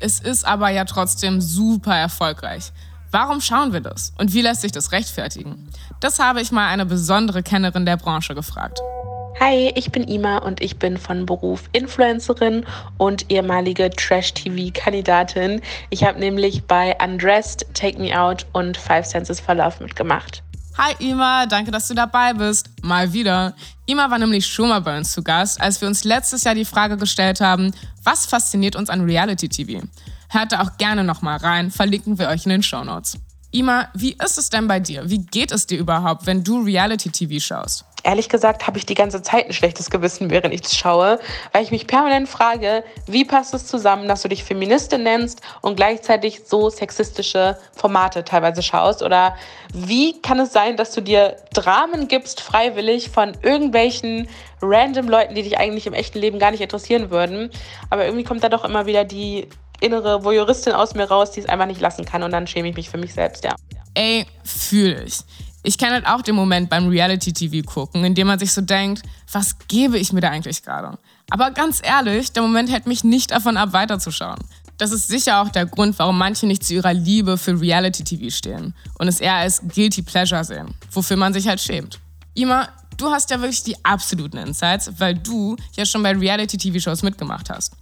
Es 0.00 0.18
ist 0.18 0.44
aber 0.44 0.70
ja 0.70 0.84
trotzdem 0.84 1.40
super 1.40 1.94
erfolgreich. 1.94 2.72
Warum 3.12 3.40
schauen 3.40 3.72
wir 3.72 3.80
das? 3.80 4.12
Und 4.18 4.34
wie 4.34 4.42
lässt 4.42 4.62
sich 4.62 4.72
das 4.72 4.90
rechtfertigen? 4.90 5.68
Das 6.00 6.18
habe 6.18 6.40
ich 6.40 6.50
mal 6.50 6.66
eine 6.66 6.84
besondere 6.84 7.44
Kennerin 7.44 7.86
der 7.86 7.96
Branche 7.96 8.34
gefragt. 8.34 8.80
Hi, 9.38 9.70
ich 9.76 9.92
bin 9.92 10.02
Ima 10.08 10.38
und 10.38 10.60
ich 10.60 10.80
bin 10.80 10.96
von 10.96 11.26
Beruf 11.26 11.62
Influencerin 11.70 12.66
und 12.98 13.30
ehemalige 13.30 13.88
Trash-TV-Kandidatin. 13.88 15.60
Ich 15.90 16.02
habe 16.02 16.18
nämlich 16.18 16.64
bei 16.64 16.96
Undressed, 17.00 17.66
Take 17.72 18.00
Me 18.00 18.20
Out 18.20 18.46
und 18.52 18.76
Five 18.76 19.06
Senses 19.06 19.38
for 19.38 19.54
Love 19.54 19.76
mitgemacht. 19.80 20.42
Hi 20.82 20.94
Ima, 20.98 21.44
danke, 21.44 21.70
dass 21.70 21.88
du 21.88 21.94
dabei 21.94 22.32
bist. 22.32 22.70
Mal 22.80 23.12
wieder. 23.12 23.54
Ima 23.84 24.10
war 24.10 24.18
nämlich 24.18 24.46
schon 24.46 24.70
mal 24.70 24.80
bei 24.80 24.96
uns 24.96 25.12
zu 25.12 25.22
Gast, 25.22 25.60
als 25.60 25.78
wir 25.82 25.86
uns 25.86 26.04
letztes 26.04 26.42
Jahr 26.44 26.54
die 26.54 26.64
Frage 26.64 26.96
gestellt 26.96 27.42
haben, 27.42 27.70
was 28.02 28.24
fasziniert 28.24 28.76
uns 28.76 28.88
an 28.88 29.04
Reality-TV? 29.04 29.86
Hört 30.30 30.52
da 30.52 30.62
auch 30.62 30.78
gerne 30.78 31.04
nochmal 31.04 31.36
rein, 31.36 31.70
verlinken 31.70 32.18
wir 32.18 32.28
euch 32.28 32.46
in 32.46 32.50
den 32.50 32.62
Show 32.62 32.82
Notes. 32.82 33.18
Ima, 33.50 33.88
wie 33.92 34.16
ist 34.24 34.38
es 34.38 34.48
denn 34.48 34.68
bei 34.68 34.80
dir? 34.80 35.10
Wie 35.10 35.18
geht 35.18 35.52
es 35.52 35.66
dir 35.66 35.78
überhaupt, 35.78 36.24
wenn 36.24 36.42
du 36.42 36.62
Reality-TV 36.62 37.40
schaust? 37.40 37.84
Ehrlich 38.02 38.28
gesagt 38.28 38.66
habe 38.66 38.78
ich 38.78 38.86
die 38.86 38.94
ganze 38.94 39.22
Zeit 39.22 39.46
ein 39.46 39.52
schlechtes 39.52 39.90
Gewissen, 39.90 40.30
während 40.30 40.54
ich 40.54 40.62
es 40.62 40.76
schaue, 40.76 41.18
weil 41.52 41.62
ich 41.62 41.70
mich 41.70 41.86
permanent 41.86 42.28
frage, 42.28 42.82
wie 43.06 43.24
passt 43.24 43.52
es 43.52 43.66
zusammen, 43.66 44.08
dass 44.08 44.22
du 44.22 44.28
dich 44.28 44.44
Feministin 44.44 45.02
nennst 45.02 45.40
und 45.60 45.76
gleichzeitig 45.76 46.42
so 46.46 46.70
sexistische 46.70 47.58
Formate 47.74 48.24
teilweise 48.24 48.62
schaust? 48.62 49.02
Oder 49.02 49.36
wie 49.74 50.20
kann 50.20 50.38
es 50.38 50.52
sein, 50.52 50.76
dass 50.76 50.92
du 50.92 51.00
dir 51.00 51.36
Dramen 51.52 52.08
gibst, 52.08 52.40
freiwillig 52.40 53.10
von 53.10 53.36
irgendwelchen 53.42 54.28
random 54.62 55.08
Leuten, 55.08 55.34
die 55.34 55.42
dich 55.42 55.58
eigentlich 55.58 55.86
im 55.86 55.94
echten 55.94 56.18
Leben 56.18 56.38
gar 56.38 56.50
nicht 56.50 56.60
interessieren 56.60 57.10
würden? 57.10 57.50
Aber 57.90 58.04
irgendwie 58.04 58.24
kommt 58.24 58.42
da 58.42 58.48
doch 58.48 58.64
immer 58.64 58.86
wieder 58.86 59.04
die 59.04 59.48
innere 59.80 60.24
Voyeuristin 60.24 60.74
aus 60.74 60.94
mir 60.94 61.04
raus, 61.04 61.32
die 61.32 61.40
es 61.40 61.48
einfach 61.48 61.66
nicht 61.66 61.80
lassen 61.80 62.04
kann 62.04 62.22
und 62.22 62.30
dann 62.30 62.46
schäme 62.46 62.68
ich 62.68 62.76
mich 62.76 62.90
für 62.90 62.98
mich 62.98 63.14
selbst, 63.14 63.44
ja. 63.44 63.56
Ey, 63.94 64.26
fühl 64.44 65.04
ich. 65.06 65.18
Ich 65.62 65.76
kenne 65.76 65.92
halt 65.92 66.06
auch 66.06 66.22
den 66.22 66.34
Moment 66.34 66.70
beim 66.70 66.88
Reality-TV 66.88 67.66
gucken, 67.66 68.04
in 68.04 68.14
dem 68.14 68.26
man 68.26 68.38
sich 68.38 68.52
so 68.52 68.62
denkt, 68.62 69.02
was 69.30 69.58
gebe 69.68 69.98
ich 69.98 70.12
mir 70.12 70.20
da 70.20 70.30
eigentlich 70.30 70.62
gerade? 70.62 70.98
Aber 71.30 71.50
ganz 71.50 71.80
ehrlich, 71.82 72.32
der 72.32 72.42
Moment 72.42 72.70
hält 72.70 72.86
mich 72.86 73.04
nicht 73.04 73.30
davon 73.30 73.56
ab, 73.56 73.72
weiterzuschauen. 73.72 74.38
Das 74.78 74.92
ist 74.92 75.08
sicher 75.08 75.42
auch 75.42 75.50
der 75.50 75.66
Grund, 75.66 75.98
warum 75.98 76.16
manche 76.16 76.46
nicht 76.46 76.64
zu 76.64 76.72
ihrer 76.72 76.94
Liebe 76.94 77.36
für 77.36 77.60
Reality-TV 77.60 78.30
stehen 78.30 78.74
und 78.98 79.08
es 79.08 79.20
eher 79.20 79.34
als 79.34 79.60
Guilty 79.60 80.00
Pleasure 80.00 80.42
sehen, 80.42 80.74
wofür 80.90 81.18
man 81.18 81.34
sich 81.34 81.46
halt 81.46 81.60
schämt. 81.60 82.00
Ima, 82.32 82.68
du 82.96 83.10
hast 83.10 83.28
ja 83.30 83.38
wirklich 83.40 83.62
die 83.62 83.84
absoluten 83.84 84.38
Insights, 84.38 84.90
weil 84.98 85.14
du 85.14 85.56
ja 85.76 85.84
schon 85.84 86.02
bei 86.02 86.12
Reality-TV-Shows 86.16 87.02
mitgemacht 87.02 87.50
hast. 87.50 87.74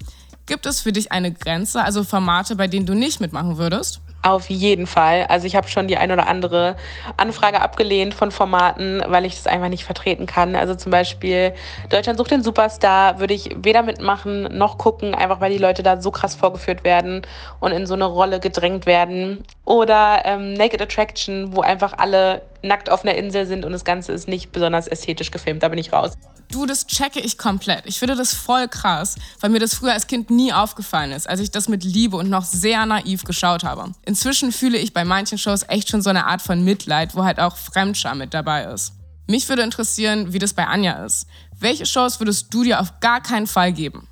Gibt 0.47 0.66
es 0.66 0.80
für 0.80 0.92
dich 0.92 1.12
eine 1.12 1.30
Grenze, 1.32 1.85
also 1.85 2.02
Formate, 2.02 2.56
bei 2.56 2.66
denen 2.66 2.87
du 2.87 2.94
nicht 2.94 3.20
mitmachen 3.20 3.58
würdest? 3.58 4.00
Auf 4.28 4.50
jeden 4.50 4.87
Fall. 4.87 5.25
Also 5.30 5.47
ich 5.47 5.56
habe 5.56 5.68
schon 5.68 5.88
die 5.88 5.97
ein 5.97 6.12
oder 6.12 6.28
andere 6.28 6.76
Anfrage 7.16 7.62
abgelehnt 7.62 8.12
von 8.12 8.30
Formaten, 8.30 9.02
weil 9.06 9.25
ich 9.25 9.37
das 9.37 9.47
einfach 9.47 9.70
nicht 9.70 9.87
vertreten 9.87 10.26
kann. 10.26 10.54
Also 10.54 10.75
zum 10.75 10.92
Beispiel 10.92 11.54
Deutschland 11.88 12.18
sucht 12.18 12.30
den 12.32 12.42
Superstar 12.42 13.20
würde 13.20 13.32
ich 13.32 13.56
weder 13.56 13.82
mitmachen 13.82 14.42
noch 14.58 14.76
gucken, 14.76 15.14
einfach 15.14 15.40
weil 15.40 15.50
die 15.50 15.56
Leute 15.56 15.82
da 15.82 15.99
so 16.02 16.11
krass 16.11 16.35
vorgeführt 16.35 16.85
werden 16.85 17.23
und 17.58 17.73
in 17.73 17.87
so 17.87 17.94
eine 17.94 18.04
Rolle 18.04 18.38
gedrängt 18.38 18.85
werden. 18.85 19.44
Oder 19.64 20.20
ähm, 20.26 20.52
Naked 20.52 20.82
Attraction, 20.82 21.56
wo 21.56 21.62
einfach 21.62 21.94
alle 21.97 22.42
nackt 22.62 22.90
auf 22.90 23.04
einer 23.04 23.14
Insel 23.14 23.46
sind 23.46 23.64
und 23.64 23.72
das 23.72 23.84
Ganze 23.84 24.12
ist 24.12 24.28
nicht 24.28 24.52
besonders 24.52 24.88
ästhetisch 24.88 25.30
gefilmt. 25.30 25.62
Da 25.62 25.68
bin 25.68 25.78
ich 25.78 25.92
raus. 25.92 26.12
Du, 26.50 26.64
das 26.64 26.86
checke 26.86 27.20
ich 27.20 27.36
komplett. 27.36 27.82
Ich 27.84 27.98
finde 27.98 28.16
das 28.16 28.34
voll 28.34 28.68
krass, 28.68 29.16
weil 29.40 29.50
mir 29.50 29.58
das 29.58 29.74
früher 29.74 29.92
als 29.92 30.06
Kind 30.06 30.30
nie 30.30 30.52
aufgefallen 30.52 31.12
ist, 31.12 31.28
als 31.28 31.40
ich 31.40 31.50
das 31.50 31.68
mit 31.68 31.84
Liebe 31.84 32.16
und 32.16 32.30
noch 32.30 32.44
sehr 32.44 32.86
naiv 32.86 33.24
geschaut 33.24 33.64
habe. 33.64 33.92
Inzwischen 34.06 34.50
fühle 34.50 34.78
ich 34.78 34.94
bei 34.94 35.04
manchen 35.04 35.36
Shows 35.36 35.64
echt 35.68 35.90
schon 35.90 36.00
so 36.00 36.08
eine 36.08 36.26
Art 36.26 36.40
von 36.40 36.64
Mitleid, 36.64 37.14
wo 37.14 37.24
halt 37.24 37.38
auch 37.38 37.56
Fremdscham 37.56 38.18
mit 38.18 38.32
dabei 38.32 38.64
ist. 38.64 38.94
Mich 39.26 39.46
würde 39.50 39.62
interessieren, 39.62 40.32
wie 40.32 40.38
das 40.38 40.54
bei 40.54 40.66
Anja 40.66 41.04
ist. 41.04 41.26
Welche 41.58 41.84
Shows 41.84 42.18
würdest 42.18 42.52
du 42.54 42.64
dir 42.64 42.80
auf 42.80 43.00
gar 43.00 43.20
keinen 43.20 43.46
Fall 43.46 43.72
geben? 43.74 44.08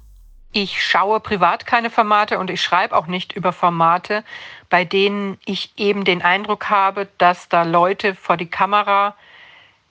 Ich 0.53 0.83
schaue 0.83 1.21
privat 1.21 1.67
keine 1.67 1.91
Formate 1.91 2.39
und 2.39 2.51
ich 2.51 2.63
schreibe 2.63 2.97
auch 2.97 3.07
nicht 3.07 3.33
über 3.33 3.53
Formate, 3.53 4.25
bei 4.69 4.85
denen 4.85 5.39
ich 5.45 5.73
eben 5.77 6.05
den 6.05 6.23
Eindruck 6.23 6.71
habe, 6.71 7.09
dass 7.19 7.49
da 7.49 7.63
Leute 7.63 8.15
vor 8.15 8.37
die 8.37 8.51
Kamera 8.51 9.15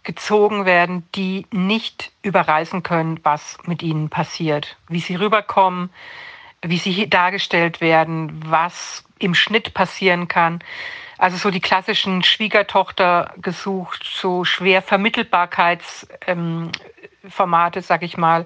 gezogen 0.04 0.66
werden, 0.66 1.08
die 1.16 1.46
nicht 1.52 2.12
überreißen 2.22 2.84
können, 2.84 3.20
was 3.24 3.58
mit 3.66 3.82
ihnen 3.84 4.10
passiert, 4.10 4.78
wie 4.88 5.00
sie 5.00 5.16
rüberkommen, 5.16 5.90
wie 6.62 6.78
sie 6.78 7.10
dargestellt 7.10 7.82
werden, 7.82 8.40
was 8.46 9.04
im 9.20 9.34
Schnitt 9.34 9.74
passieren 9.74 10.28
kann. 10.28 10.60
Also 11.18 11.38
so 11.38 11.50
die 11.50 11.62
klassischen 11.62 12.24
Schwiegertochter 12.24 13.34
gesucht, 13.38 14.04
so 14.04 14.44
schwer 14.44 14.82
Vermittelbarkeitsformate, 14.82 16.18
ähm, 16.28 16.72
sag 17.30 18.04
ich 18.04 18.18
mal, 18.18 18.46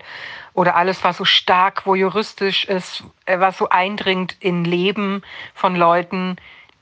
oder 0.53 0.75
alles, 0.75 1.03
was 1.03 1.17
so 1.17 1.25
stark 1.25 1.85
voyeuristisch 1.85 2.65
ist, 2.65 3.03
äh, 3.25 3.39
was 3.39 3.57
so 3.57 3.69
eindringt 3.69 4.35
in 4.39 4.65
Leben 4.65 5.23
von 5.53 5.75
Leuten, 5.75 6.37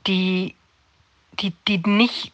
die, 0.08 0.56
die, 1.34 1.54
die 1.68 1.80
nicht 1.86 2.32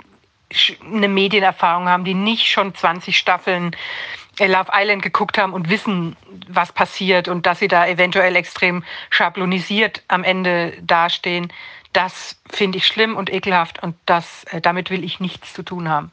eine 0.82 1.08
Medienerfahrung 1.08 1.90
haben, 1.90 2.06
die 2.06 2.14
nicht 2.14 2.48
schon 2.48 2.76
20 2.76 3.18
Staffeln 3.18 3.76
äh, 4.40 4.48
Love 4.48 4.72
Island 4.74 5.02
geguckt 5.02 5.38
haben 5.38 5.54
und 5.54 5.70
wissen, 5.70 6.16
was 6.48 6.72
passiert 6.72 7.28
und 7.28 7.46
dass 7.46 7.60
sie 7.60 7.68
da 7.68 7.88
eventuell 7.88 8.36
extrem 8.36 8.84
schablonisiert 9.10 10.04
am 10.08 10.24
Ende 10.24 10.74
dastehen, 10.82 11.52
das 11.92 12.38
finde 12.50 12.80
ich 12.80 12.88
schlimm 12.88 13.16
und 13.16 13.32
ekelhaft 13.32 13.82
und 13.84 13.96
das, 14.06 14.46
äh, 14.46 14.62
damit 14.62 14.90
will 14.90 15.04
ich 15.04 15.20
nichts 15.20 15.54
zu 15.54 15.64
tun 15.64 15.90
haben. 15.90 16.12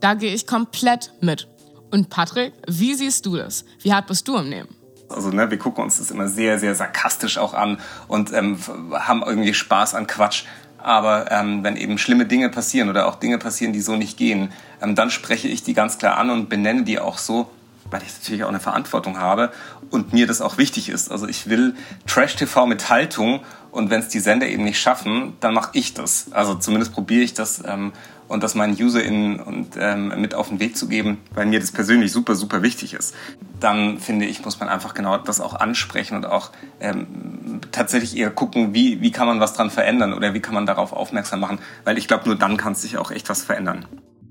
Da 0.00 0.14
gehe 0.14 0.32
ich 0.32 0.46
komplett 0.46 1.12
mit. 1.20 1.48
Und 1.92 2.08
Patrick, 2.08 2.54
wie 2.66 2.94
siehst 2.94 3.26
du 3.26 3.36
das? 3.36 3.66
Wie 3.80 3.92
hart 3.92 4.06
bist 4.06 4.26
du 4.26 4.36
im 4.38 4.48
Nehmen? 4.48 4.70
Also 5.10 5.28
ne, 5.28 5.50
wir 5.50 5.58
gucken 5.58 5.84
uns 5.84 5.98
das 5.98 6.10
immer 6.10 6.26
sehr, 6.26 6.58
sehr 6.58 6.74
sarkastisch 6.74 7.36
auch 7.36 7.52
an 7.52 7.78
und 8.08 8.32
ähm, 8.32 8.58
haben 8.92 9.22
irgendwie 9.22 9.52
Spaß 9.52 9.94
an 9.94 10.06
Quatsch. 10.06 10.44
Aber 10.78 11.30
ähm, 11.30 11.62
wenn 11.62 11.76
eben 11.76 11.98
schlimme 11.98 12.24
Dinge 12.24 12.48
passieren 12.48 12.88
oder 12.88 13.06
auch 13.06 13.16
Dinge 13.16 13.36
passieren, 13.36 13.74
die 13.74 13.82
so 13.82 13.96
nicht 13.96 14.16
gehen, 14.16 14.52
ähm, 14.80 14.94
dann 14.94 15.10
spreche 15.10 15.48
ich 15.48 15.62
die 15.62 15.74
ganz 15.74 15.98
klar 15.98 16.16
an 16.16 16.30
und 16.30 16.48
benenne 16.48 16.84
die 16.84 16.98
auch 16.98 17.18
so, 17.18 17.50
weil 17.90 18.02
ich 18.02 18.14
natürlich 18.20 18.42
auch 18.42 18.48
eine 18.48 18.58
Verantwortung 18.58 19.18
habe 19.18 19.52
und 19.90 20.14
mir 20.14 20.26
das 20.26 20.40
auch 20.40 20.56
wichtig 20.56 20.88
ist. 20.88 21.12
Also 21.12 21.28
ich 21.28 21.50
will 21.50 21.74
Trash-TV 22.06 22.64
mit 22.64 22.88
Haltung 22.88 23.40
und 23.70 23.90
wenn 23.90 24.00
es 24.00 24.08
die 24.08 24.18
Sender 24.18 24.46
eben 24.48 24.64
nicht 24.64 24.80
schaffen, 24.80 25.34
dann 25.40 25.52
mache 25.52 25.70
ich 25.74 25.92
das. 25.92 26.32
Also 26.32 26.54
zumindest 26.54 26.94
probiere 26.94 27.22
ich 27.22 27.34
das 27.34 27.62
ähm, 27.66 27.92
und 28.32 28.42
das 28.42 28.54
meinen 28.54 28.74
UserInnen 28.74 29.40
und, 29.40 29.76
ähm, 29.78 30.20
mit 30.20 30.34
auf 30.34 30.48
den 30.48 30.58
Weg 30.58 30.76
zu 30.76 30.88
geben, 30.88 31.18
weil 31.34 31.46
mir 31.46 31.60
das 31.60 31.70
persönlich 31.70 32.12
super, 32.12 32.34
super 32.34 32.62
wichtig 32.62 32.94
ist. 32.94 33.14
Dann 33.60 33.98
finde 33.98 34.24
ich, 34.24 34.42
muss 34.44 34.58
man 34.58 34.68
einfach 34.68 34.94
genau 34.94 35.18
das 35.18 35.40
auch 35.40 35.54
ansprechen 35.54 36.16
und 36.16 36.26
auch 36.26 36.50
ähm, 36.80 37.60
tatsächlich 37.70 38.16
eher 38.16 38.30
gucken, 38.30 38.72
wie, 38.72 39.02
wie 39.02 39.10
kann 39.10 39.26
man 39.26 39.38
was 39.38 39.52
dran 39.52 39.70
verändern 39.70 40.14
oder 40.14 40.32
wie 40.32 40.40
kann 40.40 40.54
man 40.54 40.64
darauf 40.64 40.92
aufmerksam 40.92 41.40
machen, 41.40 41.58
weil 41.84 41.98
ich 41.98 42.08
glaube, 42.08 42.24
nur 42.26 42.36
dann 42.36 42.56
kann 42.56 42.74
sich 42.74 42.96
auch 42.96 43.10
echt 43.10 43.28
was 43.28 43.42
verändern. 43.42 43.84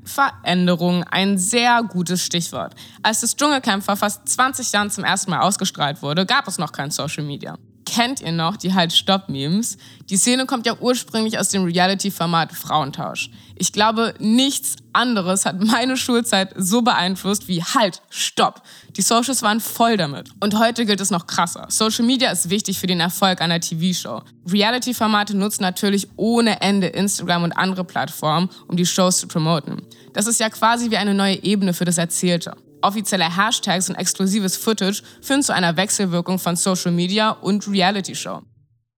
Veränderung, 0.03 1.03
ein 1.03 1.37
sehr 1.37 1.83
gutes 1.83 2.25
Stichwort. 2.25 2.73
Als 3.03 3.21
das 3.21 3.35
Dschungelcamp 3.35 3.83
vor 3.83 3.97
fast 3.97 4.27
20 4.27 4.71
Jahren 4.71 4.89
zum 4.89 5.03
ersten 5.03 5.29
Mal 5.29 5.41
ausgestrahlt 5.41 6.01
wurde, 6.01 6.25
gab 6.25 6.47
es 6.47 6.57
noch 6.57 6.71
kein 6.71 6.89
Social 6.89 7.23
Media 7.23 7.55
kennt 7.91 8.21
ihr 8.21 8.31
noch 8.31 8.55
die 8.55 8.73
halt 8.73 8.93
Stopp 8.93 9.27
Memes? 9.27 9.77
Die 10.09 10.15
Szene 10.15 10.45
kommt 10.45 10.65
ja 10.65 10.77
ursprünglich 10.79 11.37
aus 11.37 11.49
dem 11.49 11.65
Reality-Format 11.65 12.53
Frauentausch. 12.53 13.29
Ich 13.55 13.73
glaube, 13.73 14.13
nichts 14.17 14.77
anderes 14.93 15.45
hat 15.45 15.59
meine 15.59 15.97
Schulzeit 15.97 16.53
so 16.55 16.81
beeinflusst 16.81 17.49
wie 17.49 17.61
Halt, 17.61 18.01
Stopp. 18.09 18.63
Die 18.95 19.01
Socials 19.01 19.41
waren 19.41 19.59
voll 19.59 19.97
damit. 19.97 20.29
Und 20.39 20.57
heute 20.57 20.85
gilt 20.85 21.01
es 21.01 21.11
noch 21.11 21.27
krasser. 21.27 21.67
Social 21.69 22.05
Media 22.05 22.31
ist 22.31 22.49
wichtig 22.49 22.79
für 22.79 22.87
den 22.87 23.01
Erfolg 23.01 23.41
einer 23.41 23.59
TV-Show. 23.59 24.21
Reality-Formate 24.49 25.35
nutzen 25.35 25.63
natürlich 25.63 26.07
ohne 26.15 26.61
Ende 26.61 26.87
Instagram 26.87 27.43
und 27.43 27.51
andere 27.51 27.83
Plattformen, 27.83 28.49
um 28.67 28.77
die 28.77 28.85
Shows 28.85 29.17
zu 29.17 29.27
promoten. 29.27 29.81
Das 30.13 30.27
ist 30.27 30.39
ja 30.39 30.49
quasi 30.49 30.91
wie 30.91 30.97
eine 30.97 31.13
neue 31.13 31.43
Ebene 31.43 31.73
für 31.73 31.85
das 31.85 31.97
Erzählte. 31.97 32.55
Offizielle 32.81 33.35
Hashtags 33.35 33.89
und 33.89 33.95
exklusives 33.95 34.57
Footage 34.57 35.03
führen 35.21 35.43
zu 35.43 35.53
einer 35.53 35.77
Wechselwirkung 35.77 36.39
von 36.39 36.55
Social 36.55 36.91
Media 36.91 37.31
und 37.31 37.67
Reality 37.67 38.15
Show. 38.15 38.41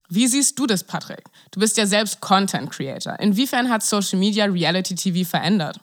Wie 0.09 0.27
siehst 0.27 0.59
du 0.59 0.67
das, 0.67 0.83
Patrick? 0.83 1.23
Du 1.51 1.59
bist 1.59 1.77
ja 1.77 1.85
selbst 1.85 2.21
Content 2.21 2.69
Creator. 2.69 3.19
Inwiefern 3.19 3.69
hat 3.69 3.83
Social 3.83 4.19
Media 4.19 4.45
Reality 4.45 4.95
TV 4.95 5.27
verändert? 5.27 5.79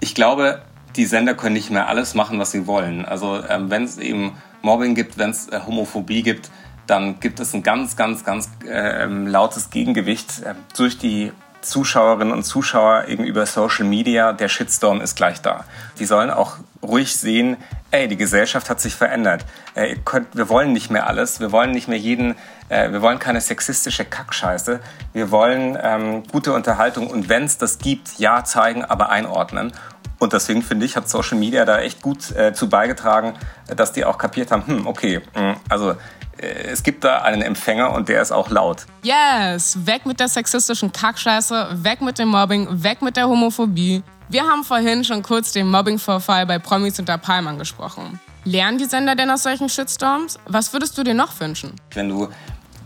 Ich 0.00 0.14
glaube, 0.14 0.62
die 0.96 1.04
Sender 1.04 1.34
können 1.34 1.54
nicht 1.54 1.70
mehr 1.70 1.88
alles 1.88 2.14
machen, 2.14 2.38
was 2.38 2.50
sie 2.50 2.66
wollen. 2.66 3.04
Also 3.04 3.42
ähm, 3.48 3.70
wenn 3.70 3.84
es 3.84 3.98
eben 3.98 4.36
Mobbing 4.62 4.94
gibt, 4.94 5.18
wenn 5.18 5.30
es 5.30 5.48
äh, 5.48 5.60
Homophobie 5.66 6.22
gibt, 6.22 6.50
dann 6.86 7.20
gibt 7.20 7.38
es 7.38 7.54
ein 7.54 7.62
ganz, 7.62 7.96
ganz, 7.96 8.24
ganz 8.24 8.50
äh, 8.66 9.04
lautes 9.04 9.70
Gegengewicht 9.70 10.42
äh, 10.42 10.54
durch 10.76 10.98
die 10.98 11.32
Zuschauerinnen 11.62 12.32
und 12.32 12.44
Zuschauer 12.44 13.04
gegenüber 13.04 13.46
Social 13.46 13.84
Media, 13.84 14.32
der 14.32 14.48
Shitstorm 14.48 15.00
ist 15.00 15.16
gleich 15.16 15.40
da. 15.40 15.64
Die 15.98 16.04
sollen 16.04 16.30
auch 16.30 16.56
ruhig 16.82 17.16
sehen, 17.16 17.56
ey, 17.90 18.08
die 18.08 18.16
Gesellschaft 18.16 18.70
hat 18.70 18.80
sich 18.80 18.94
verändert. 18.94 19.44
Äh, 19.74 19.96
könnt, 20.04 20.36
wir 20.36 20.48
wollen 20.48 20.72
nicht 20.72 20.90
mehr 20.90 21.06
alles, 21.06 21.40
wir 21.40 21.52
wollen 21.52 21.72
nicht 21.72 21.88
mehr 21.88 21.98
jeden, 21.98 22.36
äh, 22.68 22.90
wir 22.92 23.02
wollen 23.02 23.18
keine 23.18 23.40
sexistische 23.40 24.04
Kackscheiße, 24.04 24.80
wir 25.12 25.30
wollen 25.30 25.78
ähm, 25.80 26.22
gute 26.30 26.52
Unterhaltung 26.52 27.08
und 27.08 27.28
wenn 27.28 27.44
es 27.44 27.58
das 27.58 27.78
gibt, 27.78 28.18
ja 28.18 28.44
zeigen, 28.44 28.84
aber 28.84 29.10
einordnen. 29.10 29.72
Und 30.18 30.34
deswegen 30.34 30.62
finde 30.62 30.84
ich, 30.84 30.96
hat 30.96 31.08
Social 31.08 31.38
Media 31.38 31.64
da 31.64 31.80
echt 31.80 32.02
gut 32.02 32.30
äh, 32.36 32.52
zu 32.52 32.68
beigetragen, 32.68 33.34
dass 33.74 33.92
die 33.92 34.04
auch 34.04 34.18
kapiert 34.18 34.50
haben, 34.50 34.66
hm, 34.66 34.86
okay, 34.86 35.22
mh, 35.34 35.40
hm, 35.40 35.56
also 35.68 35.96
es 36.38 36.82
gibt 36.82 37.04
da 37.04 37.22
einen 37.22 37.42
Empfänger 37.42 37.92
und 37.92 38.08
der 38.08 38.22
ist 38.22 38.32
auch 38.32 38.50
laut. 38.50 38.86
Yes, 39.02 39.78
weg 39.84 40.06
mit 40.06 40.20
der 40.20 40.28
sexistischen 40.28 40.92
Kackscheiße, 40.92 41.82
weg 41.82 42.00
mit 42.00 42.18
dem 42.18 42.28
Mobbing, 42.28 42.68
weg 42.82 43.02
mit 43.02 43.16
der 43.16 43.28
Homophobie. 43.28 44.02
Wir 44.28 44.42
haben 44.44 44.64
vorhin 44.64 45.04
schon 45.04 45.22
kurz 45.22 45.52
den 45.52 45.68
Mobbing-Vorfall 45.68 46.46
bei 46.46 46.58
Promis 46.58 46.98
unter 46.98 47.18
Palm 47.18 47.48
angesprochen. 47.48 48.20
Lernen 48.44 48.78
die 48.78 48.84
Sender 48.84 49.14
denn 49.14 49.30
aus 49.30 49.42
solchen 49.42 49.68
Shitstorms? 49.68 50.38
Was 50.46 50.72
würdest 50.72 50.96
du 50.96 51.02
dir 51.02 51.14
noch 51.14 51.38
wünschen? 51.40 51.74
Wenn 51.92 52.08
du 52.08 52.28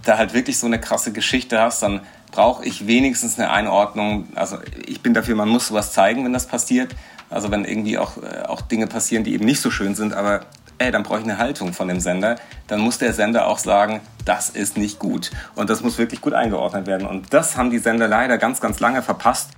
da 0.04 0.18
halt 0.18 0.34
wirklich 0.34 0.58
so 0.58 0.66
eine 0.66 0.80
krasse 0.80 1.12
Geschichte 1.12 1.60
hast, 1.60 1.82
dann 1.82 2.00
brauche 2.32 2.64
ich 2.64 2.86
wenigstens 2.86 3.38
eine 3.38 3.50
Einordnung. 3.50 4.28
Also 4.34 4.58
ich 4.86 5.00
bin 5.00 5.14
dafür, 5.14 5.36
man 5.36 5.48
muss 5.48 5.68
sowas 5.68 5.92
zeigen, 5.92 6.24
wenn 6.24 6.32
das 6.32 6.46
passiert. 6.46 6.94
Also 7.30 7.50
wenn 7.50 7.64
irgendwie 7.64 7.98
auch, 7.98 8.16
äh, 8.16 8.42
auch 8.46 8.60
Dinge 8.62 8.86
passieren, 8.86 9.24
die 9.24 9.34
eben 9.34 9.44
nicht 9.44 9.60
so 9.60 9.70
schön 9.70 9.94
sind, 9.94 10.12
aber 10.12 10.46
ey, 10.78 10.90
dann 10.90 11.02
brauche 11.02 11.18
ich 11.18 11.24
eine 11.24 11.38
Haltung 11.38 11.72
von 11.72 11.88
dem 11.88 12.00
Sender. 12.00 12.36
Dann 12.66 12.80
muss 12.80 12.98
der 12.98 13.12
Sender 13.12 13.46
auch 13.46 13.58
sagen, 13.58 14.00
das 14.24 14.50
ist 14.50 14.76
nicht 14.76 14.98
gut. 14.98 15.30
Und 15.54 15.70
das 15.70 15.82
muss 15.82 15.98
wirklich 15.98 16.20
gut 16.20 16.32
eingeordnet 16.32 16.86
werden. 16.86 17.06
Und 17.06 17.32
das 17.32 17.56
haben 17.56 17.70
die 17.70 17.78
Sender 17.78 18.08
leider 18.08 18.38
ganz, 18.38 18.60
ganz 18.60 18.80
lange 18.80 19.02
verpasst. 19.02 19.50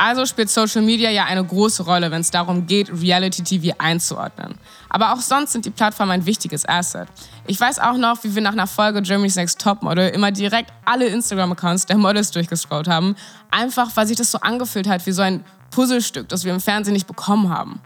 Also 0.00 0.26
spielt 0.26 0.48
Social 0.48 0.82
Media 0.82 1.10
ja 1.10 1.24
eine 1.24 1.44
große 1.44 1.82
Rolle, 1.82 2.12
wenn 2.12 2.20
es 2.20 2.30
darum 2.30 2.66
geht, 2.66 2.88
Reality 3.02 3.42
TV 3.42 3.74
einzuordnen. 3.78 4.54
Aber 4.88 5.12
auch 5.12 5.20
sonst 5.20 5.52
sind 5.52 5.64
die 5.64 5.70
Plattformen 5.70 6.12
ein 6.12 6.24
wichtiges 6.24 6.68
Asset. 6.68 7.08
Ich 7.48 7.60
weiß 7.60 7.80
auch 7.80 7.96
noch, 7.96 8.22
wie 8.22 8.32
wir 8.32 8.40
nach 8.40 8.52
einer 8.52 8.68
Folge 8.68 9.02
Germany's 9.02 9.34
Next 9.34 9.60
Topmodel 9.60 10.10
immer 10.10 10.30
direkt 10.30 10.72
alle 10.84 11.06
Instagram-Accounts 11.06 11.86
der 11.86 11.98
Models 11.98 12.30
durchgescrollt 12.30 12.86
haben, 12.86 13.16
einfach 13.50 13.90
weil 13.96 14.06
sich 14.06 14.16
das 14.16 14.30
so 14.30 14.38
angefühlt 14.38 14.88
hat 14.88 15.04
wie 15.04 15.12
so 15.12 15.22
ein 15.22 15.44
Puzzlestück, 15.72 16.28
das 16.28 16.44
wir 16.44 16.54
im 16.54 16.60
Fernsehen 16.60 16.94
nicht 16.94 17.08
bekommen 17.08 17.50
haben. 17.50 17.80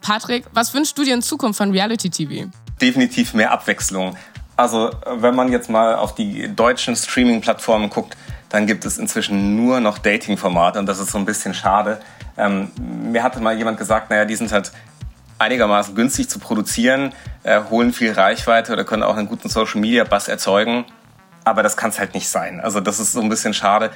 Patrick, 0.00 0.44
was 0.52 0.74
wünschst 0.74 0.96
du 0.96 1.04
dir 1.04 1.14
in 1.14 1.22
Zukunft 1.22 1.58
von 1.58 1.70
Reality 1.70 2.10
TV? 2.10 2.50
Definitiv 2.80 3.34
mehr 3.34 3.52
Abwechslung. 3.52 4.16
Also, 4.56 4.90
wenn 5.06 5.34
man 5.34 5.50
jetzt 5.50 5.70
mal 5.70 5.94
auf 5.94 6.14
die 6.14 6.54
deutschen 6.54 6.96
Streaming-Plattformen 6.96 7.88
guckt, 7.90 8.16
dann 8.50 8.66
gibt 8.66 8.84
es 8.84 8.98
inzwischen 8.98 9.56
nur 9.56 9.80
noch 9.80 9.98
Dating-Formate 9.98 10.78
und 10.78 10.86
das 10.86 10.98
ist 10.98 11.12
so 11.12 11.18
ein 11.18 11.24
bisschen 11.24 11.54
schade. 11.54 12.00
Ähm, 12.36 12.70
mir 12.78 13.22
hatte 13.22 13.40
mal 13.40 13.56
jemand 13.56 13.78
gesagt, 13.78 14.10
naja, 14.10 14.24
die 14.24 14.36
sind 14.36 14.52
halt 14.52 14.72
einigermaßen 15.38 15.94
günstig 15.94 16.28
zu 16.28 16.38
produzieren, 16.38 17.12
äh, 17.42 17.60
holen 17.70 17.92
viel 17.92 18.12
Reichweite 18.12 18.72
oder 18.72 18.84
können 18.84 19.02
auch 19.02 19.16
einen 19.16 19.28
guten 19.28 19.48
Social-Media-Bass 19.48 20.28
erzeugen. 20.28 20.84
Aber 21.44 21.62
das 21.62 21.76
kann 21.76 21.90
es 21.90 21.98
halt 21.98 22.12
nicht 22.12 22.28
sein. 22.28 22.60
Also 22.60 22.80
das 22.80 23.00
ist 23.00 23.12
so 23.12 23.20
ein 23.20 23.28
bisschen 23.28 23.54
schade. 23.54 23.90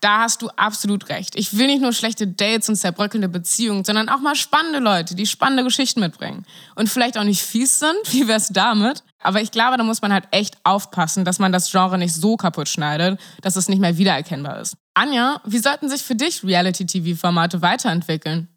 Da 0.00 0.20
hast 0.20 0.40
du 0.40 0.48
absolut 0.56 1.10
recht. 1.10 1.36
Ich 1.36 1.58
will 1.58 1.66
nicht 1.66 1.82
nur 1.82 1.92
schlechte 1.92 2.26
Dates 2.26 2.70
und 2.70 2.76
zerbröckelnde 2.76 3.28
Beziehungen, 3.28 3.84
sondern 3.84 4.08
auch 4.08 4.20
mal 4.20 4.34
spannende 4.34 4.78
Leute, 4.78 5.14
die 5.14 5.26
spannende 5.26 5.62
Geschichten 5.62 6.00
mitbringen. 6.00 6.46
Und 6.74 6.88
vielleicht 6.88 7.18
auch 7.18 7.24
nicht 7.24 7.42
fies 7.42 7.78
sind, 7.78 7.98
wie 8.12 8.26
wär's 8.26 8.48
damit? 8.48 9.02
Aber 9.22 9.42
ich 9.42 9.50
glaube, 9.50 9.76
da 9.76 9.84
muss 9.84 10.00
man 10.00 10.12
halt 10.12 10.24
echt 10.30 10.56
aufpassen, 10.64 11.26
dass 11.26 11.38
man 11.38 11.52
das 11.52 11.70
Genre 11.70 11.98
nicht 11.98 12.14
so 12.14 12.38
kaputt 12.38 12.68
schneidet, 12.68 13.20
dass 13.42 13.56
es 13.56 13.68
nicht 13.68 13.80
mehr 13.80 13.98
wiedererkennbar 13.98 14.60
ist. 14.60 14.76
Anja, 14.94 15.42
wie 15.44 15.58
sollten 15.58 15.90
sich 15.90 16.02
für 16.02 16.14
dich 16.14 16.42
Reality-TV-Formate 16.42 17.60
weiterentwickeln? 17.60 18.48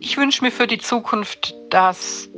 Ich 0.00 0.18
wünsche 0.18 0.44
mir 0.44 0.50
für 0.50 0.66
die 0.66 0.78
Zukunft, 0.78 1.54
dass 1.70 2.28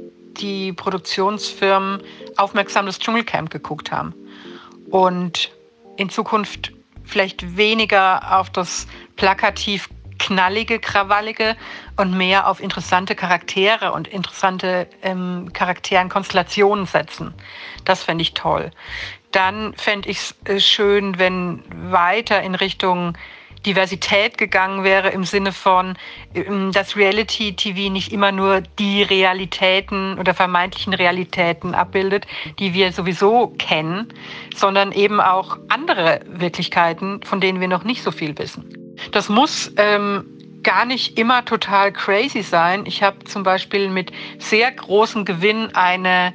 die 0.41 0.73
Produktionsfirmen 0.73 2.01
aufmerksam 2.37 2.87
das 2.87 2.99
Dschungelcamp 2.99 3.51
geguckt 3.51 3.91
haben 3.91 4.15
und 4.91 5.51
in 5.97 6.09
Zukunft 6.09 6.73
vielleicht 7.05 7.57
weniger 7.57 8.39
auf 8.39 8.51
das 8.51 8.87
plakativ 9.17 9.89
knallige, 10.19 10.79
krawallige 10.79 11.57
und 11.97 12.17
mehr 12.17 12.47
auf 12.47 12.61
interessante 12.61 13.15
Charaktere 13.15 13.93
und 13.93 14.07
interessante 14.09 14.87
ähm, 15.03 15.51
Charakteren, 15.53 16.09
Konstellationen 16.09 16.87
setzen. 16.87 17.35
Das 17.85 18.05
fände 18.05 18.23
ich 18.23 18.35
toll. 18.35 18.71
Dann 19.33 19.75
fände 19.75 20.09
ich 20.09 20.19
es 20.19 20.35
äh, 20.45 20.61
schön, 20.61 21.19
wenn 21.19 21.63
weiter 21.91 22.41
in 22.43 22.55
Richtung 22.55 23.17
Diversität 23.67 24.39
gegangen 24.39 24.85
wäre 24.85 25.11
im 25.11 25.25
Sinne 25.25 25.53
von, 25.53 25.97
ähm, 26.35 26.73
dass 26.73 26.97
Reality 26.97 27.55
TV 27.55 27.91
nicht 27.91 28.13
immer 28.13 28.33
nur 28.33 28.63
die 28.79 29.03
Realitäten 29.03 30.19
oder 30.19 30.35
vermeintlichen 30.35 30.95
Realitäten 30.95 31.75
abbildet, 31.75 32.27
die 32.59 32.75
wir 32.75 32.93
sowieso 32.93 33.55
kennen, 33.59 34.13
sondern 34.55 34.93
eben 34.93 35.21
auch 35.21 35.59
andere 35.69 36.21
Wirklichkeiten, 36.27 37.23
von 37.23 37.41
denen 37.41 37.61
wir 37.61 37.69
noch 37.69 37.85
nicht 37.85 38.03
so 38.03 38.11
viel 38.11 38.37
wissen. 38.39 38.69
Das 39.13 39.29
muss 39.29 39.73
ähm, 39.77 40.25
gar 40.63 40.85
nicht 40.85 41.19
immer 41.19 41.45
total 41.45 41.93
crazy 41.93 42.43
sein. 42.43 42.85
Ich 42.87 43.03
habe 43.03 43.25
zum 43.25 43.43
Beispiel 43.43 43.89
mit 43.89 44.13
sehr 44.39 44.71
großem 44.71 45.25
Gewinn 45.25 45.75
eine 45.75 46.33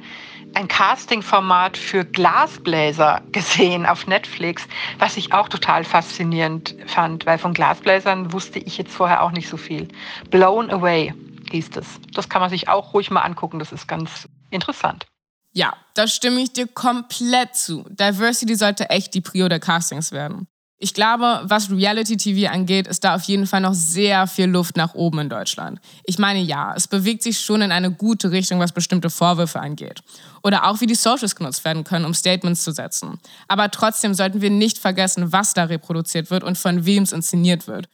ein 0.54 0.68
Casting-Format 0.68 1.76
für 1.76 2.04
Glasbläser 2.04 3.22
gesehen 3.32 3.86
auf 3.86 4.06
Netflix, 4.06 4.66
was 4.98 5.16
ich 5.16 5.32
auch 5.32 5.48
total 5.48 5.84
faszinierend 5.84 6.74
fand, 6.86 7.26
weil 7.26 7.38
von 7.38 7.54
Glasbläsern 7.54 8.32
wusste 8.32 8.58
ich 8.58 8.78
jetzt 8.78 8.92
vorher 8.92 9.22
auch 9.22 9.30
nicht 9.30 9.48
so 9.48 9.56
viel. 9.56 9.88
Blown 10.30 10.70
Away 10.70 11.14
hieß 11.50 11.70
es. 11.76 11.86
Das 12.14 12.28
kann 12.28 12.40
man 12.40 12.50
sich 12.50 12.68
auch 12.68 12.94
ruhig 12.94 13.10
mal 13.10 13.22
angucken, 13.22 13.58
das 13.58 13.72
ist 13.72 13.86
ganz 13.86 14.28
interessant. 14.50 15.06
Ja, 15.52 15.74
da 15.94 16.06
stimme 16.06 16.40
ich 16.40 16.52
dir 16.52 16.66
komplett 16.66 17.56
zu. 17.56 17.84
Diversity 17.88 18.54
sollte 18.54 18.90
echt 18.90 19.14
die 19.14 19.20
Prio 19.20 19.48
der 19.48 19.60
Castings 19.60 20.12
werden. 20.12 20.46
Ich 20.80 20.94
glaube, 20.94 21.40
was 21.42 21.70
Reality 21.72 22.16
TV 22.16 22.52
angeht, 22.52 22.86
ist 22.86 23.02
da 23.02 23.16
auf 23.16 23.24
jeden 23.24 23.48
Fall 23.48 23.60
noch 23.60 23.74
sehr 23.74 24.28
viel 24.28 24.46
Luft 24.46 24.76
nach 24.76 24.94
oben 24.94 25.18
in 25.18 25.28
Deutschland. 25.28 25.80
Ich 26.04 26.20
meine, 26.20 26.38
ja, 26.40 26.72
es 26.76 26.86
bewegt 26.86 27.24
sich 27.24 27.40
schon 27.40 27.62
in 27.62 27.72
eine 27.72 27.90
gute 27.90 28.30
Richtung, 28.30 28.60
was 28.60 28.70
bestimmte 28.70 29.10
Vorwürfe 29.10 29.58
angeht. 29.58 30.02
Oder 30.44 30.68
auch 30.68 30.80
wie 30.80 30.86
die 30.86 30.94
Socials 30.94 31.34
genutzt 31.34 31.64
werden 31.64 31.82
können, 31.82 32.04
um 32.04 32.14
Statements 32.14 32.62
zu 32.62 32.70
setzen. 32.70 33.18
Aber 33.48 33.72
trotzdem 33.72 34.14
sollten 34.14 34.40
wir 34.40 34.50
nicht 34.50 34.78
vergessen, 34.78 35.32
was 35.32 35.52
da 35.52 35.64
reproduziert 35.64 36.30
wird 36.30 36.44
und 36.44 36.56
von 36.56 36.86
wem 36.86 37.02
es 37.02 37.10
inszeniert 37.10 37.66
wird. 37.66 37.88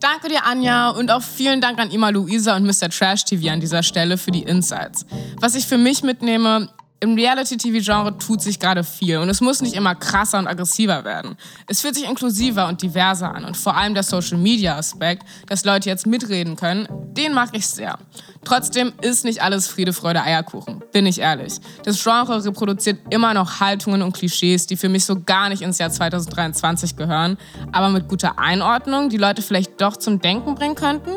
Danke 0.00 0.28
dir, 0.28 0.44
Anja, 0.44 0.90
und 0.90 1.10
auch 1.10 1.22
vielen 1.22 1.62
Dank 1.62 1.78
an 1.78 1.90
Ima 1.90 2.10
Luisa 2.10 2.56
und 2.56 2.64
Mr. 2.64 2.90
Trash 2.90 3.24
TV 3.24 3.50
an 3.50 3.60
dieser 3.60 3.82
Stelle 3.82 4.18
für 4.18 4.30
die 4.30 4.42
Insights. 4.42 5.06
Was 5.40 5.54
ich 5.54 5.66
für 5.66 5.78
mich 5.78 6.02
mitnehme, 6.02 6.68
im 7.00 7.14
Reality-TV-Genre 7.14 8.18
tut 8.18 8.42
sich 8.42 8.58
gerade 8.58 8.82
viel 8.82 9.18
und 9.18 9.28
es 9.28 9.40
muss 9.40 9.62
nicht 9.62 9.74
immer 9.74 9.94
krasser 9.94 10.38
und 10.38 10.48
aggressiver 10.48 11.04
werden. 11.04 11.36
Es 11.68 11.80
fühlt 11.80 11.94
sich 11.94 12.08
inklusiver 12.08 12.66
und 12.66 12.82
diverser 12.82 13.34
an 13.34 13.44
und 13.44 13.56
vor 13.56 13.76
allem 13.76 13.94
der 13.94 14.02
Social-Media-Aspekt, 14.02 15.22
dass 15.46 15.64
Leute 15.64 15.88
jetzt 15.88 16.06
mitreden 16.06 16.56
können, 16.56 16.88
den 16.90 17.34
mag 17.34 17.50
ich 17.52 17.68
sehr. 17.68 17.98
Trotzdem 18.44 18.92
ist 19.00 19.24
nicht 19.24 19.42
alles 19.42 19.68
Friede, 19.68 19.92
Freude, 19.92 20.22
Eierkuchen, 20.22 20.82
bin 20.92 21.06
ich 21.06 21.20
ehrlich. 21.20 21.54
Das 21.84 22.02
Genre 22.02 22.44
reproduziert 22.44 22.98
immer 23.10 23.32
noch 23.32 23.60
Haltungen 23.60 24.02
und 24.02 24.12
Klischees, 24.12 24.66
die 24.66 24.76
für 24.76 24.88
mich 24.88 25.04
so 25.04 25.20
gar 25.20 25.48
nicht 25.48 25.62
ins 25.62 25.78
Jahr 25.78 25.90
2023 25.90 26.96
gehören, 26.96 27.38
aber 27.70 27.90
mit 27.90 28.08
guter 28.08 28.38
Einordnung 28.38 29.08
die 29.08 29.18
Leute 29.18 29.42
vielleicht 29.42 29.80
doch 29.80 29.96
zum 29.96 30.20
Denken 30.20 30.56
bringen 30.56 30.74
könnten. 30.74 31.12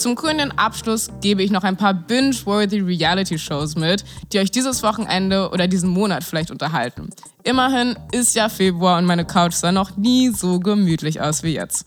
Zum 0.00 0.14
grünen 0.14 0.50
Abschluss 0.56 1.10
gebe 1.20 1.42
ich 1.42 1.50
noch 1.50 1.62
ein 1.62 1.76
paar 1.76 1.92
binge-worthy 1.92 2.80
Reality-Shows 2.80 3.76
mit, 3.76 4.02
die 4.32 4.38
euch 4.38 4.50
dieses 4.50 4.82
Wochenende 4.82 5.50
oder 5.50 5.68
diesen 5.68 5.90
Monat 5.90 6.24
vielleicht 6.24 6.50
unterhalten. 6.50 7.10
Immerhin 7.42 7.98
ist 8.10 8.34
ja 8.34 8.48
Februar 8.48 8.96
und 8.96 9.04
meine 9.04 9.26
Couch 9.26 9.52
sah 9.52 9.72
noch 9.72 9.98
nie 9.98 10.30
so 10.30 10.58
gemütlich 10.58 11.20
aus 11.20 11.42
wie 11.42 11.52
jetzt. 11.52 11.84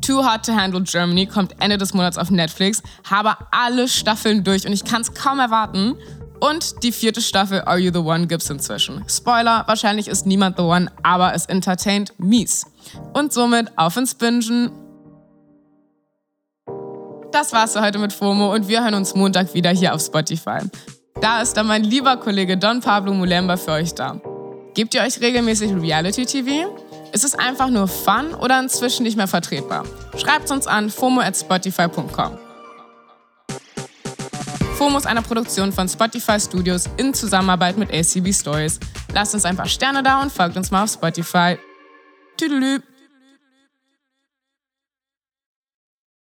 Too 0.00 0.24
Hard 0.24 0.44
to 0.44 0.56
Handle 0.56 0.82
Germany 0.82 1.26
kommt 1.26 1.54
Ende 1.60 1.78
des 1.78 1.94
Monats 1.94 2.18
auf 2.18 2.32
Netflix, 2.32 2.82
habe 3.08 3.36
alle 3.52 3.86
Staffeln 3.86 4.42
durch 4.42 4.66
und 4.66 4.72
ich 4.72 4.82
kann 4.82 5.02
es 5.02 5.14
kaum 5.14 5.38
erwarten. 5.38 5.94
Und 6.40 6.82
die 6.82 6.90
vierte 6.90 7.22
Staffel 7.22 7.62
Are 7.62 7.78
You 7.78 7.92
the 7.92 8.00
One 8.00 8.26
gibt's 8.26 8.50
inzwischen. 8.50 9.04
Spoiler, 9.08 9.62
wahrscheinlich 9.68 10.08
ist 10.08 10.26
niemand 10.26 10.56
the 10.56 10.64
one, 10.64 10.90
aber 11.04 11.32
es 11.32 11.46
entertaint 11.46 12.12
mies. 12.18 12.66
Und 13.12 13.32
somit 13.32 13.70
auf 13.78 13.96
ins 13.96 14.16
Bingen 14.16 14.72
das 17.36 17.52
war's 17.52 17.74
für 17.74 17.82
heute 17.82 17.98
mit 17.98 18.14
FOMO 18.14 18.54
und 18.54 18.66
wir 18.66 18.82
hören 18.82 18.94
uns 18.94 19.14
Montag 19.14 19.52
wieder 19.52 19.68
hier 19.68 19.94
auf 19.94 20.00
Spotify. 20.00 20.60
Da 21.20 21.42
ist 21.42 21.54
dann 21.54 21.66
mein 21.66 21.84
lieber 21.84 22.16
Kollege 22.16 22.56
Don 22.56 22.80
Pablo 22.80 23.12
Mulemba 23.12 23.58
für 23.58 23.72
euch 23.72 23.94
da. 23.94 24.18
Gebt 24.72 24.94
ihr 24.94 25.02
euch 25.02 25.20
regelmäßig 25.20 25.74
Reality 25.74 26.24
TV? 26.24 26.74
Ist 27.12 27.24
es 27.24 27.34
einfach 27.34 27.68
nur 27.68 27.88
Fun 27.88 28.32
oder 28.32 28.58
inzwischen 28.58 29.02
nicht 29.02 29.18
mehr 29.18 29.28
vertretbar? 29.28 29.84
Schreibt 30.16 30.50
uns 30.50 30.66
an 30.66 30.88
fomo 30.88 31.20
at 31.20 31.36
spotify.com. 31.36 32.38
FOMO 34.78 34.96
ist 34.96 35.06
eine 35.06 35.20
Produktion 35.20 35.72
von 35.72 35.90
Spotify 35.90 36.40
Studios 36.40 36.88
in 36.96 37.12
Zusammenarbeit 37.12 37.76
mit 37.76 37.92
ACB 37.92 38.32
Stories. 38.32 38.80
Lasst 39.12 39.34
uns 39.34 39.44
ein 39.44 39.56
paar 39.56 39.68
Sterne 39.68 40.02
da 40.02 40.22
und 40.22 40.32
folgt 40.32 40.56
uns 40.56 40.70
mal 40.70 40.84
auf 40.84 40.90
Spotify. 40.90 41.58
Tüdelü! 42.38 42.80